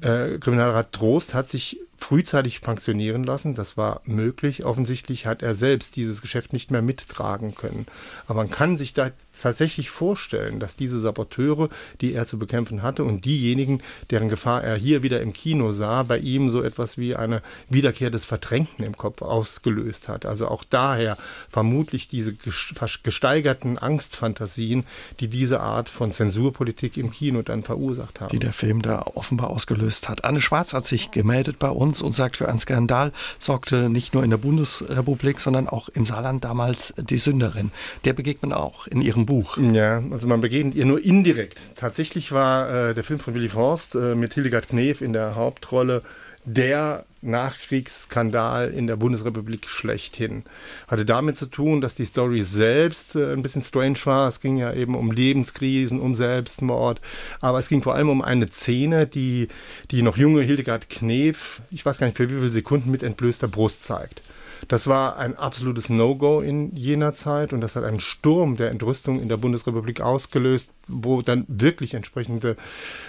[0.00, 3.54] Äh, Kriminalrat Trost hat sich frühzeitig pensionieren lassen.
[3.54, 4.64] Das war möglich.
[4.64, 7.86] Offensichtlich hat er selbst dieses Geschäft nicht mehr mittragen können.
[8.26, 11.68] Aber man kann sich da tatsächlich vorstellen, dass diese Saboteure,
[12.00, 16.04] die er zu bekämpfen hatte und diejenigen, deren Gefahr er hier wieder im Kino sah,
[16.04, 20.24] bei ihm so etwas wie eine Wiederkehr des Verdrängten im Kopf ausgelöst hat.
[20.24, 21.18] Also auch daher
[21.48, 24.84] vermutlich diese gesteigerten Angstfantasien,
[25.20, 28.30] die diese Art von Zensurpolitik im Kino dann verursacht haben.
[28.30, 30.24] Die der Film da offenbar ausgelöst hat.
[30.24, 34.24] Anne Schwarz hat sich gemeldet bei uns und sagt, für einen Skandal sorgte nicht nur
[34.24, 37.70] in der Bundesrepublik, sondern auch im Saarland damals die Sünderin.
[38.04, 39.56] Der begegnet man auch in ihrem Buch.
[39.58, 41.58] Ja, also man begegnet ihr nur indirekt.
[41.76, 46.02] Tatsächlich war äh, der Film von Willy Forst äh, mit Hildegard Knef in der Hauptrolle
[46.48, 50.44] der Nachkriegsskandal in der Bundesrepublik schlechthin.
[50.86, 54.28] Hatte damit zu tun, dass die Story selbst äh, ein bisschen strange war.
[54.28, 57.00] Es ging ja eben um Lebenskrisen, um Selbstmord.
[57.40, 59.48] Aber es ging vor allem um eine Szene, die
[59.90, 63.48] die noch junge Hildegard Knef, ich weiß gar nicht für wie viele Sekunden, mit entblößter
[63.48, 64.22] Brust zeigt.
[64.66, 69.20] Das war ein absolutes No-Go in jener Zeit und das hat einen Sturm der Entrüstung
[69.22, 72.56] in der Bundesrepublik ausgelöst, wo dann wirklich entsprechende,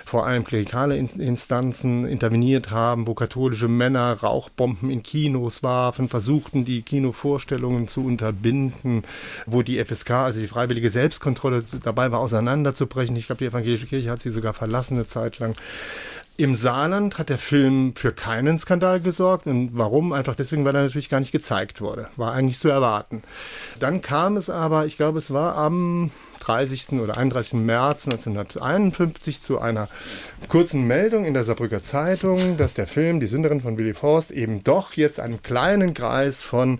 [0.05, 6.81] vor allem klerikale Instanzen interveniert haben, wo katholische Männer Rauchbomben in Kinos warfen, versuchten, die
[6.81, 9.03] Kinovorstellungen zu unterbinden,
[9.45, 13.15] wo die FSK, also die freiwillige Selbstkontrolle, dabei war, auseinanderzubrechen.
[13.15, 15.55] Ich glaube, die evangelische Kirche hat sie sogar verlassen eine Zeit lang.
[16.39, 19.45] Im Saarland hat der Film für keinen Skandal gesorgt.
[19.45, 20.13] Und warum?
[20.13, 22.07] Einfach deswegen, weil er natürlich gar nicht gezeigt wurde.
[22.15, 23.23] War eigentlich zu erwarten.
[23.77, 26.11] Dann kam es aber, ich glaube, es war am
[26.49, 26.93] 30.
[26.93, 27.53] oder 31.
[27.59, 29.87] März 1951 zu einer
[30.47, 34.63] kurzen Meldung in der Saarbrücker Zeitung, dass der Film Die Sünderin von Willy Forst eben
[34.63, 36.79] doch jetzt einem kleinen Kreis von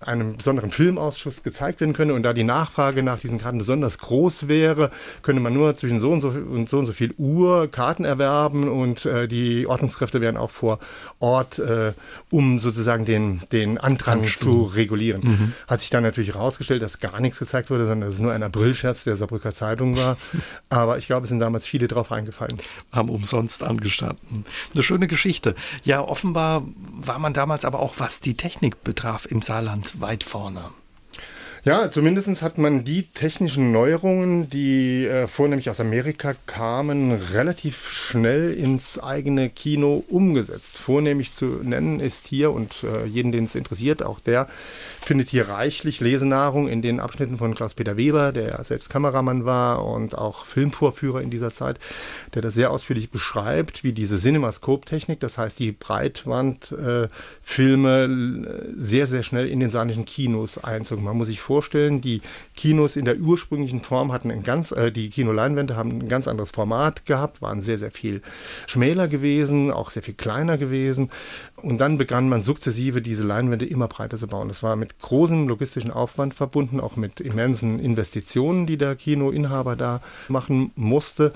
[0.00, 2.14] einem besonderen Filmausschuss gezeigt werden könne.
[2.14, 4.90] Und da die Nachfrage nach diesen Karten besonders groß wäre,
[5.20, 8.66] könne man nur zwischen so und so und so und so viel Uhr Karten erwerben
[8.70, 10.78] und äh, die Ordnungskräfte wären auch vor
[11.18, 11.92] Ort, äh,
[12.30, 15.20] um sozusagen den, den Andrang zu regulieren.
[15.22, 15.52] Mhm.
[15.66, 18.42] Hat sich dann natürlich herausgestellt, dass gar nichts gezeigt wurde, sondern dass es nur ein
[18.42, 20.16] Aprilscherz der Saarbrücker Zeitung war.
[20.68, 22.58] Aber ich glaube, es sind damals viele drauf eingefallen.
[22.92, 24.44] Haben umsonst angestanden.
[24.72, 25.54] Eine schöne Geschichte.
[25.84, 30.70] Ja, offenbar war man damals aber auch, was die Technik betraf, im Saarland weit vorne.
[31.64, 38.52] Ja, zumindest hat man die technischen Neuerungen, die äh, vornehmlich aus Amerika kamen, relativ schnell
[38.52, 40.76] ins eigene Kino umgesetzt.
[40.76, 44.48] Vornehmlich zu nennen ist hier, und äh, jeden, den es interessiert, auch der
[44.98, 50.18] findet hier reichlich Lesenahrung in den Abschnitten von Klaus-Peter Weber, der selbst Kameramann war und
[50.18, 51.78] auch Filmvorführer in dieser Zeit,
[52.34, 58.08] der das sehr ausführlich beschreibt, wie diese Cinemascope-Technik, das heißt die Breitwandfilme, äh,
[58.76, 61.00] sehr, sehr schnell in den saarländischen Kinos einzog.
[61.00, 62.00] Man muss sich vorstellen, vorstellen.
[62.00, 62.22] Die
[62.56, 66.50] Kinos in der ursprünglichen Form hatten ein ganz, äh, die Kinoleinwände haben ein ganz anderes
[66.50, 68.22] Format gehabt, waren sehr, sehr viel
[68.66, 71.10] schmäler gewesen, auch sehr viel kleiner gewesen.
[71.56, 74.48] Und dann begann man sukzessive diese Leinwände immer breiter zu bauen.
[74.48, 80.00] Das war mit großem logistischen Aufwand verbunden, auch mit immensen Investitionen, die der Kinoinhaber da
[80.28, 81.34] machen musste.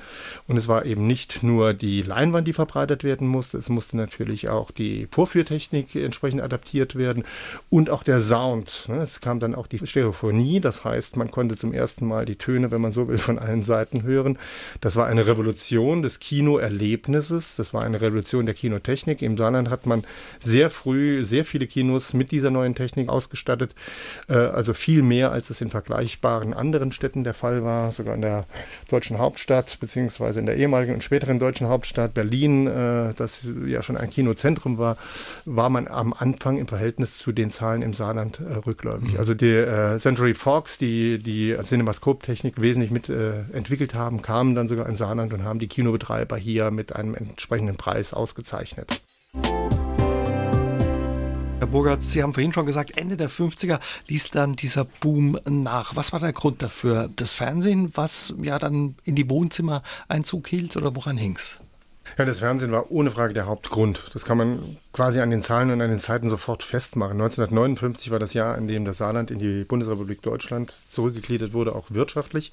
[0.49, 4.49] Und es war eben nicht nur die Leinwand, die verbreitert werden musste, es musste natürlich
[4.49, 7.25] auch die Vorführtechnik entsprechend adaptiert werden
[7.69, 8.87] und auch der Sound.
[8.89, 9.03] Ne?
[9.03, 12.71] Es kam dann auch die Stereophonie, das heißt, man konnte zum ersten Mal die Töne,
[12.71, 14.39] wenn man so will, von allen Seiten hören.
[14.81, 19.23] Das war eine Revolution des Kinoerlebnisses, das war eine Revolution der Kinotechnik.
[19.23, 20.05] Im Saarland hat man
[20.41, 23.75] sehr früh sehr viele Kinos mit dieser neuen Technik ausgestattet.
[24.29, 28.23] Äh, also viel mehr, als es in vergleichbaren anderen Städten der Fall war, sogar in
[28.23, 28.47] der
[28.89, 33.97] deutschen Hauptstadt, beziehungsweise in der ehemaligen und späteren deutschen Hauptstadt Berlin, äh, das ja schon
[33.97, 34.97] ein Kinozentrum war,
[35.45, 39.15] war man am Anfang im Verhältnis zu den Zahlen im Saarland äh, rückläufig.
[39.15, 39.19] Mhm.
[39.19, 39.57] Also die
[39.97, 44.97] äh, Century Fox, die die Cinemascope-Technik wesentlich mit äh, entwickelt haben, kamen dann sogar in
[44.97, 49.01] Saarland und haben die Kinobetreiber hier mit einem entsprechenden Preis ausgezeichnet.
[51.59, 55.97] Herr Burgert, Sie haben vorhin schon gesagt, Ende der 50er ließ dann dieser Boom nach.
[55.97, 57.09] Was war der Grund dafür?
[57.17, 61.61] Das Fernsehen, was ja dann in die Wohnzimmer Einzug hielt oder woran hing's?
[62.19, 64.11] Ja, das Fernsehen war ohne Frage der Hauptgrund.
[64.13, 64.59] Das kann man
[64.97, 67.21] quasi an den Zahlen und an den Zeiten sofort festmachen.
[67.21, 71.91] 1959 war das Jahr, in dem das Saarland in die Bundesrepublik Deutschland zurückgegliedert wurde, auch
[71.91, 72.51] wirtschaftlich.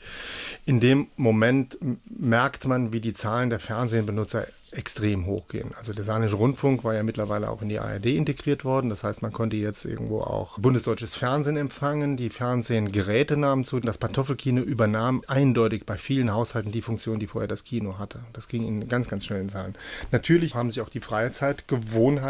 [0.66, 5.72] In dem Moment merkt man, wie die Zahlen der Fernsehbenutzer extrem hochgehen.
[5.78, 8.90] Also der Saarländische Rundfunk war ja mittlerweile auch in die ARD integriert worden.
[8.90, 12.18] Das heißt, man konnte jetzt irgendwo auch bundesdeutsches Fernsehen empfangen.
[12.18, 13.80] Die Fernsehgeräte nahmen zu.
[13.80, 18.20] Das Pantoffelkino übernahm eindeutig bei vielen Haushalten die Funktion, die vorher das Kino hatte.
[18.34, 19.76] Das ging in ganz, ganz schnellen Zahlen.
[20.12, 21.00] Natürlich haben sich auch die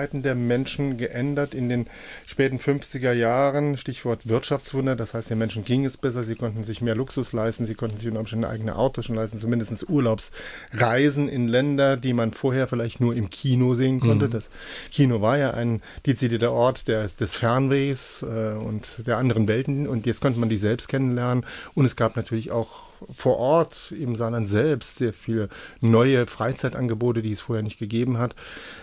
[0.04, 1.88] Freizeitgewohnheiten der Menschen geändert in den
[2.26, 3.78] späten 50er Jahren.
[3.78, 4.96] Stichwort Wirtschaftswunder.
[4.96, 6.24] Das heißt, den Menschen ging es besser.
[6.24, 7.66] Sie konnten sich mehr Luxus leisten.
[7.66, 9.40] Sie konnten sich unter Umständen eigene Autos schon leisten.
[9.40, 14.28] Zumindest Urlaubsreisen in Länder, die man vorher vielleicht nur im Kino sehen konnte.
[14.28, 14.32] Mhm.
[14.32, 14.50] Das
[14.92, 20.06] Kino war ja ein dezidierter Ort der, des Fernwehs äh, und der anderen Welten und
[20.06, 24.50] jetzt konnte man die selbst kennenlernen und es gab natürlich auch vor Ort im Saarland
[24.50, 25.50] selbst sehr viele
[25.82, 28.36] neue Freizeitangebote, die es vorher nicht gegeben hat.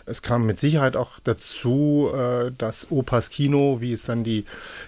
[0.07, 4.45] Es kam mit Sicherheit auch dazu, äh, dass Opas Kino, wie es dann die,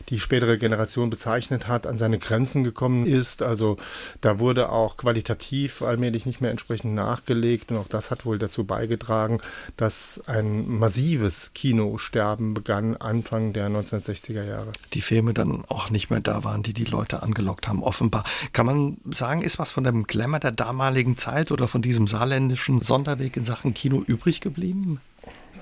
[0.09, 3.43] die spätere Generation bezeichnet hat, an seine Grenzen gekommen ist.
[3.43, 3.77] Also
[4.21, 8.65] da wurde auch qualitativ allmählich nicht mehr entsprechend nachgelegt und auch das hat wohl dazu
[8.65, 9.41] beigetragen,
[9.77, 14.73] dass ein massives Kinosterben begann Anfang der 1960er Jahre.
[14.93, 18.25] Die Filme dann auch nicht mehr da waren, die die Leute angelockt haben, offenbar.
[18.53, 22.81] Kann man sagen, ist was von dem Glamour der damaligen Zeit oder von diesem saarländischen
[22.81, 25.01] Sonderweg in Sachen Kino übrig geblieben?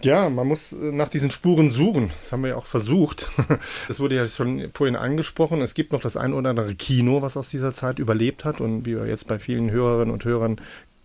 [0.02, 2.11] Ja, man muss äh, nach diesen Spuren suchen.
[2.22, 3.28] Das haben wir ja auch versucht.
[3.90, 5.61] Es wurde ja schon vorhin angesprochen.
[5.61, 8.86] Es gibt noch das ein oder andere Kino, was aus dieser Zeit überlebt hat und
[8.86, 10.58] wie wir jetzt bei vielen Hörerinnen und Hörern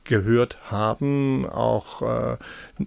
[0.05, 2.37] gehört haben, auch äh,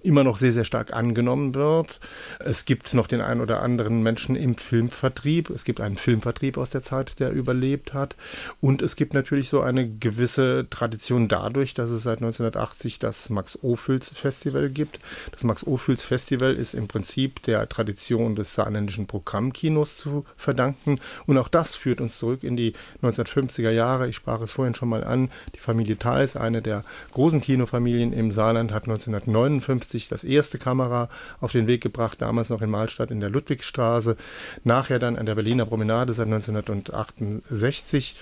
[0.03, 2.01] immer noch sehr, sehr stark angenommen wird.
[2.41, 5.51] Es gibt noch den einen oder anderen Menschen im Filmvertrieb.
[5.51, 8.17] Es gibt einen Filmvertrieb aus der Zeit, der überlebt hat.
[8.61, 14.11] Und es gibt natürlich so eine gewisse Tradition dadurch, dass es seit 1980 das Max-Ophüls
[14.11, 14.99] Festival gibt.
[15.33, 21.01] Das Max-Ophüls Festival ist im Prinzip der Tradition des saarländischen Programmkinos zu verdanken.
[21.27, 24.09] Und auch das führt uns zurück in die 1950er Jahre.
[24.09, 25.31] Ich sprach es vorhin schon mal an.
[25.55, 29.78] Die Familie Thals, eine der großen Kinofamilien im Saarland, hat 1959
[30.09, 31.09] das erste Kamera
[31.41, 34.17] auf den Weg gebracht, damals noch in Mahlstadt in der Ludwigstraße,
[34.65, 38.17] nachher dann an der Berliner Promenade seit 1968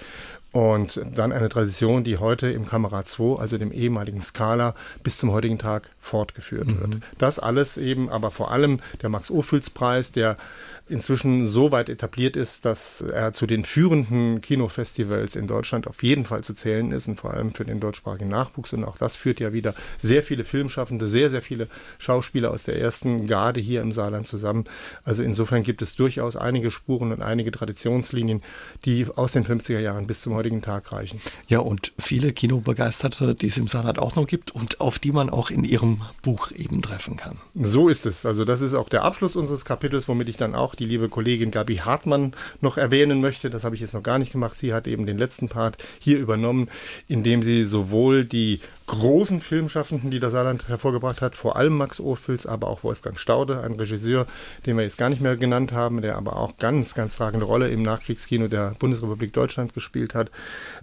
[0.53, 5.31] und dann eine Tradition, die heute im Kamera 2, also dem ehemaligen Scala, bis zum
[5.33, 6.81] heutigen Tag fortgeführt mhm.
[6.81, 6.97] wird.
[7.19, 10.39] Das alles eben, aber vor allem der Max-Ophüls-Preis, der
[10.89, 16.25] inzwischen so weit etabliert ist, dass er zu den führenden Kinofestivals in Deutschland auf jeden
[16.25, 18.73] Fall zu zählen ist und vor allem für den deutschsprachigen Nachwuchs.
[18.73, 21.69] Und auch das führt ja wieder sehr viele Filmschaffende, sehr, sehr viele
[21.99, 24.65] Schauspieler aus der ersten Garde hier im Saarland zusammen.
[25.03, 28.43] Also insofern gibt es durchaus einige Spuren und einige Traditionslinien,
[28.85, 31.21] die aus den 50er Jahren bis zum heutigen Tag reichen.
[31.49, 35.31] Ja, und viele Kinobegeisterte, die es im Saarland auch noch gibt und auf die man
[35.31, 37.39] auch in ihrem Buch eben treffen kann.
[37.55, 38.25] So ist es.
[38.25, 41.51] Also das ist auch der Abschluss unseres Kapitels, womit ich dann auch die liebe Kollegin
[41.51, 43.51] Gabi Hartmann noch erwähnen möchte.
[43.51, 44.57] Das habe ich jetzt noch gar nicht gemacht.
[44.57, 46.69] Sie hat eben den letzten Part hier übernommen,
[47.09, 52.47] indem sie sowohl die großen Filmschaffenden, die das Saarland hervorgebracht hat, vor allem Max Ophüls,
[52.47, 54.27] aber auch Wolfgang Staude, ein Regisseur,
[54.65, 57.69] den wir jetzt gar nicht mehr genannt haben, der aber auch ganz, ganz tragende Rolle
[57.69, 60.31] im Nachkriegskino der Bundesrepublik Deutschland gespielt hat,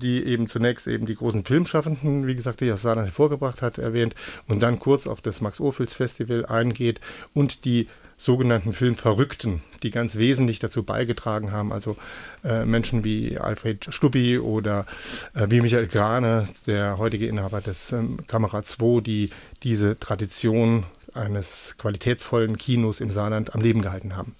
[0.01, 4.15] die eben zunächst eben die großen Filmschaffenden, wie gesagt, die das Saarland hervorgebracht hat, erwähnt
[4.47, 6.99] und dann kurz auf das Max Ophüls Festival eingeht
[7.33, 7.87] und die
[8.23, 11.73] sogenannten Filmverrückten, die ganz wesentlich dazu beigetragen haben.
[11.73, 11.97] Also
[12.43, 14.85] äh, Menschen wie Alfred Stuppi oder
[15.33, 19.29] äh, wie Michael Grane, der heutige Inhaber des ähm, Kamera 2, die
[19.63, 24.35] diese Tradition eines qualitätsvollen Kinos im Saarland am Leben gehalten haben.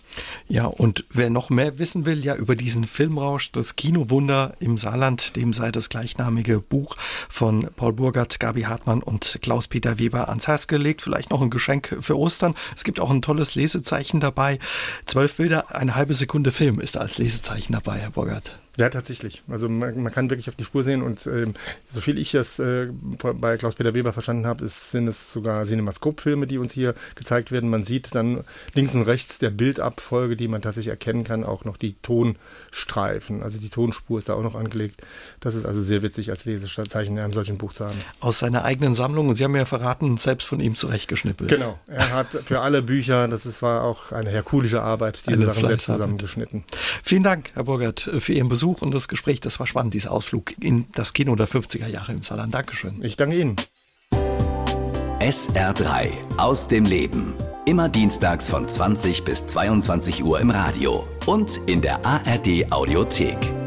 [0.47, 5.36] Ja, und wer noch mehr wissen will, ja, über diesen Filmrausch, das Kinowunder im Saarland,
[5.36, 6.95] dem sei das gleichnamige Buch
[7.30, 11.01] von Paul Burgert, Gabi Hartmann und Klaus-Peter Weber ans Herz gelegt.
[11.01, 12.55] Vielleicht noch ein Geschenk für Ostern.
[12.76, 14.59] Es gibt auch ein tolles Lesezeichen dabei.
[15.05, 18.62] Zwölf Bilder, eine halbe Sekunde Film ist als Lesezeichen dabei, Herr Burgert.
[18.76, 19.43] Ja, tatsächlich.
[19.47, 21.53] Also man, man, kann wirklich auf die Spur sehen und ähm,
[21.89, 22.88] so viel ich das äh,
[23.21, 27.69] bei Klaus-Peter Weber verstanden habe, ist, sind es sogar Cinemaskop-Filme, die uns hier gezeigt werden.
[27.69, 28.43] Man sieht dann
[28.74, 33.43] links und rechts der Bildabfolge, die man tatsächlich erkennen kann, auch noch die Tonstreifen.
[33.43, 35.03] Also die Tonspur ist da auch noch angelegt.
[35.39, 37.97] Das ist also sehr witzig als Lesezeichen in einem solchen Buch zu haben.
[38.21, 41.51] Aus seiner eigenen Sammlung, und Sie haben ja verraten, selbst von ihm zurechtgeschnippelt.
[41.51, 41.80] Genau.
[41.86, 45.67] Er hat für alle Bücher, das ist, war auch eine herkulische Arbeit, diese eine Sachen
[45.67, 46.63] selbst zusammengeschnitten.
[47.03, 48.62] Vielen Dank, Herr Burgert, für Ihren Besuch.
[48.64, 49.41] Besuch und das Gespräch.
[49.41, 52.53] Das war spannend, dieser Ausflug in das Kino der 50er Jahre im Saarland.
[52.53, 53.03] Dankeschön.
[53.03, 53.57] Ich danke Ihnen.
[55.20, 57.34] SR3 aus dem Leben.
[57.66, 63.62] Immer dienstags von 20 bis 22 Uhr im Radio und in der ARD Audiothek.